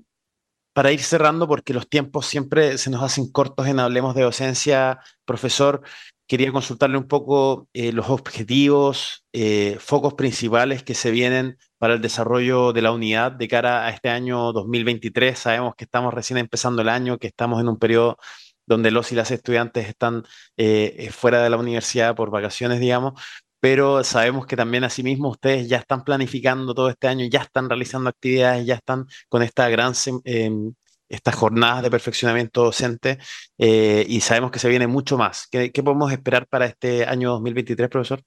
para 0.78 0.92
ir 0.92 1.02
cerrando, 1.02 1.48
porque 1.48 1.74
los 1.74 1.90
tiempos 1.90 2.28
siempre 2.28 2.78
se 2.78 2.92
nos 2.92 3.02
hacen 3.02 3.32
cortos 3.32 3.66
en 3.66 3.80
Hablemos 3.80 4.14
de 4.14 4.22
Docencia, 4.22 5.00
profesor, 5.26 5.82
quería 6.28 6.52
consultarle 6.52 7.00
un 7.00 7.08
poco 7.08 7.68
eh, 7.74 7.92
los 7.92 8.12
objetivos, 8.12 9.26
eh, 9.34 9.78
focos 9.80 10.14
principales 10.14 10.84
que 10.84 10.94
se 10.94 11.10
vienen 11.10 11.58
para 11.80 11.96
el 11.96 12.02
desarrollo 12.04 12.74
de 12.74 12.84
la 12.84 12.92
unidad 12.92 13.32
de 13.32 13.48
cara 13.48 13.88
a 13.88 13.90
este 13.90 14.10
año 14.10 14.54
2023. 14.54 15.40
Sabemos 15.40 15.74
que 15.76 15.86
estamos 15.86 16.14
recién 16.14 16.38
empezando 16.38 16.84
el 16.84 16.90
año, 16.90 17.18
que 17.18 17.26
estamos 17.26 17.60
en 17.60 17.70
un 17.70 17.80
periodo 17.80 18.20
donde 18.68 18.92
los 18.92 19.12
y 19.12 19.16
las 19.16 19.32
estudiantes 19.32 19.88
están 19.88 20.26
eh, 20.58 21.10
fuera 21.12 21.42
de 21.42 21.50
la 21.50 21.58
universidad 21.58 22.16
por 22.16 22.30
vacaciones, 22.30 22.80
digamos, 22.80 23.20
pero 23.60 24.04
sabemos 24.04 24.46
que 24.46 24.56
también 24.56 24.84
asimismo 24.84 25.30
ustedes 25.30 25.68
ya 25.68 25.78
están 25.78 26.04
planificando 26.04 26.74
todo 26.74 26.90
este 26.90 27.08
año, 27.08 27.26
ya 27.30 27.42
están 27.42 27.70
realizando 27.70 28.10
actividades, 28.10 28.66
ya 28.66 28.76
están 28.76 29.06
con 29.30 29.42
esta 29.44 29.70
gran, 29.70 29.94
em, 30.26 30.74
estas 31.10 31.36
jornadas 31.36 31.84
de 31.84 31.92
perfeccionamiento 31.92 32.64
docente 32.64 33.18
eh, 33.58 34.06
y 34.08 34.22
sabemos 34.22 34.52
que 34.52 34.60
se 34.60 34.70
viene 34.70 34.88
mucho 34.88 35.18
más. 35.18 35.48
¿Qué, 35.50 35.72
podemos 35.84 36.12
esperar 36.12 36.48
para 36.48 36.66
este 36.66 37.06
año 37.06 37.32
2023, 37.32 37.90
profesor? 37.90 38.22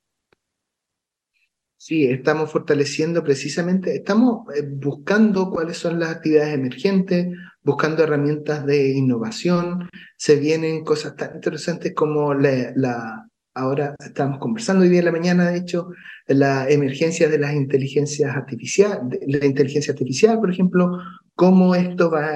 Sí, 1.77 2.05
estamos 2.05 2.51
fortaleciendo 2.51 3.25
precisamente, 3.25 3.97
estamos 3.97 4.47
eh, 4.55 4.63
buscando 4.67 5.51
cuáles 5.51 5.79
son 5.79 5.99
las 5.99 6.11
actividades 6.11 6.55
emergentes, 6.55 7.29
buscando 7.63 8.03
herramientas 8.03 8.67
de 8.67 8.91
innovación. 8.91 9.89
Se 10.17 10.37
vienen 10.37 10.85
cosas 10.85 11.17
tan 11.17 11.37
interesantes 11.37 11.95
como 11.95 12.35
la 12.35 13.30
ahora 13.61 13.95
estamos 13.99 14.39
conversando 14.39 14.83
hoy 14.83 14.89
día 14.89 15.01
en 15.01 15.05
la 15.05 15.13
mañana, 15.13 15.51
de 15.51 15.59
hecho, 15.59 15.91
la 16.27 16.69
emergencia 16.69 17.29
de 17.29 17.39
las 17.39 17.55
inteligencias 17.55 18.35
artificiales, 18.35 19.21
la 19.27 19.47
inteligencia 19.47 19.93
artificial, 19.93 20.39
por 20.41 20.51
ejemplo, 20.51 20.99
cómo 21.35 21.75
esto 21.75 22.11
va 22.11 22.27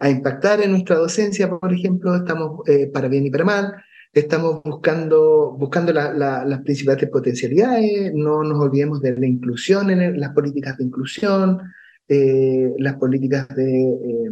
a, 0.00 0.08
impactar 0.08 0.60
en 0.60 0.72
nuestra 0.72 0.96
docencia, 0.96 1.48
por 1.48 1.72
ejemplo, 1.72 2.14
estamos 2.16 2.68
eh, 2.68 2.88
para 2.92 3.08
bien 3.08 3.26
y 3.26 3.30
para 3.30 3.44
mal, 3.44 3.74
estamos 4.12 4.62
buscando, 4.64 5.56
buscando 5.58 5.92
las 5.92 6.60
principales 6.62 7.08
potencialidades, 7.10 8.12
no 8.14 8.42
nos 8.42 8.58
olvidemos 8.60 9.00
de 9.00 9.16
la 9.16 9.26
inclusión, 9.26 9.90
en 9.90 10.18
las 10.20 10.30
políticas 10.30 10.76
de 10.78 10.84
inclusión, 10.84 11.60
eh, 12.08 12.72
las 12.78 12.94
políticas 12.96 13.48
de 13.48 13.82
eh, 13.82 14.30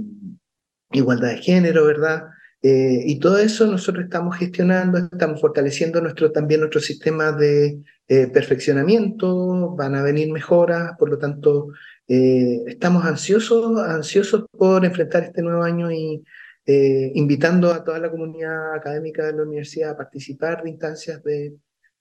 igualdad 0.93 1.31
de 1.31 1.39
género, 1.39 1.87
¿verdad? 1.87 2.25
Y 2.67 3.19
todo 3.19 3.39
eso 3.39 3.67
nosotros 3.67 4.05
estamos 4.05 4.39
gestionando, 4.39 4.97
estamos 4.97 5.39
fortaleciendo 5.39 6.01
nuestro, 6.01 6.33
también 6.33 6.61
nuestro 6.61 6.81
sistema 6.81 7.31
de 7.31 7.79
perfeccionamiento, 8.07 9.75
van 9.77 9.95
a 9.95 10.03
venir 10.03 10.33
mejoras, 10.33 10.93
por 10.99 11.11
lo 11.11 11.19
tanto, 11.19 11.69
eh, 12.07 12.65
estamos 12.67 13.05
ansiosos, 13.05 13.79
ansiosos 13.79 14.45
por 14.51 14.85
enfrentar 14.85 15.25
este 15.25 15.41
nuevo 15.43 15.63
año 15.63 15.91
y 15.91 16.23
eh, 16.67 17.13
invitando 17.15 17.73
a 17.73 17.83
toda 17.83 17.99
la 17.99 18.11
comunidad 18.11 18.75
académica 18.75 19.25
de 19.25 19.33
la 19.33 19.43
universidad 19.43 19.93
a 19.93 19.97
participar 19.97 20.63
de 20.63 20.71
instancias 20.71 21.23
de 21.23 21.57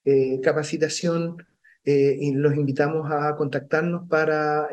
eh, 0.06 0.39
capacitación 0.41 1.38
y 1.86 2.34
los 2.34 2.56
invitamos 2.56 3.12
a 3.12 3.36
contactarnos 3.36 4.08
para, 4.08 4.69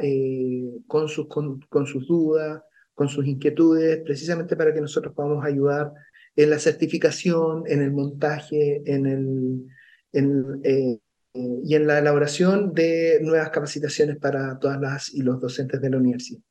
con, 0.87 1.09
sus, 1.09 1.27
con, 1.27 1.87
sus 1.87 2.07
dudas, 2.07 2.63
con 3.01 3.09
sus 3.09 3.27
inquietudes, 3.27 4.03
precisamente 4.05 4.57
para 4.57 4.75
que 4.75 4.81
nosotros 4.83 5.15
podamos 5.15 5.43
ayudar 5.43 5.91
en 6.37 6.51
la 6.51 6.59
certificación, 6.59 7.63
en 7.67 7.81
el 7.81 7.93
montaje, 7.93 8.83
en 8.85 9.07
el, 9.07 9.67
en, 10.13 10.61
eh, 10.65 10.99
y 11.33 11.75
en 11.75 11.87
la 11.87 11.99
elaboración 11.99 12.75
de 12.75 13.21
nuevas 13.23 13.49
capacitaciones 13.49 14.19
para 14.19 14.59
todas 14.59 14.79
las 14.79 15.15
y 15.15 15.23
los 15.23 15.41
docentes 15.41 15.81
de 15.81 15.89
la 15.89 15.97
universidad. 15.97 16.43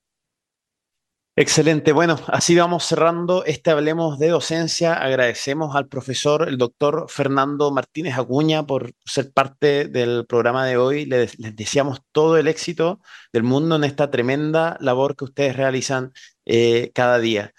Excelente. 1.41 1.93
Bueno, 1.93 2.19
así 2.27 2.53
vamos 2.57 2.83
cerrando 2.83 3.45
este 3.45 3.71
Hablemos 3.71 4.19
de 4.19 4.27
Docencia. 4.27 4.93
Agradecemos 4.95 5.73
al 5.73 5.87
profesor, 5.87 6.49
el 6.49 6.57
doctor 6.57 7.05
Fernando 7.07 7.71
Martínez 7.71 8.17
Acuña, 8.17 8.67
por 8.67 8.91
ser 9.05 9.31
parte 9.31 9.85
del 9.85 10.25
programa 10.27 10.65
de 10.65 10.75
hoy. 10.75 11.05
Les, 11.05 11.37
deseamos 11.37 12.01
todo 12.11 12.37
el 12.37 12.49
éxito 12.49 12.99
del 13.31 13.43
mundo 13.43 13.77
en 13.77 13.85
esta 13.85 14.11
tremenda 14.11 14.75
labor 14.81 15.15
que 15.15 15.23
ustedes 15.23 15.55
realizan 15.55 16.11
eh, 16.51 16.91
cada 16.95 17.19
día. 17.19 17.53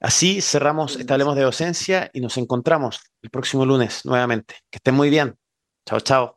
Así 0.00 0.40
cerramos 0.42 0.96
este 0.96 1.12
Hablemos 1.12 1.36
de 1.36 1.42
Docencia 1.42 2.10
y 2.12 2.20
nos 2.20 2.36
encontramos 2.36 3.00
el 3.22 3.30
próximo 3.30 3.64
lunes 3.64 4.04
nuevamente. 4.04 4.56
Que 4.68 4.78
estén 4.78 4.94
muy 4.94 5.10
bien. 5.10 5.36
Chao, 5.86 6.00
chao. 6.00 6.34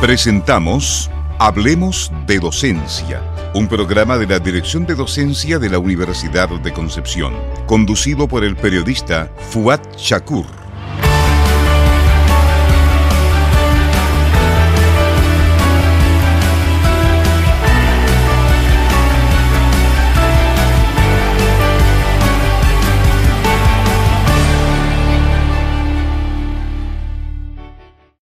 Presentamos 0.00 1.10
Hablemos 1.38 2.12
de 2.26 2.38
Docencia, 2.38 3.20
un 3.54 3.66
programa 3.66 4.16
de 4.16 4.26
la 4.28 4.38
Dirección 4.38 4.86
de 4.86 4.94
Docencia 4.94 5.58
de 5.58 5.70
la 5.70 5.80
Universidad 5.80 6.48
de 6.48 6.72
Concepción, 6.72 7.34
conducido 7.66 8.28
por 8.28 8.44
el 8.44 8.56
periodista 8.56 9.30
Fuad 9.50 9.80
Shakur. 9.96 10.65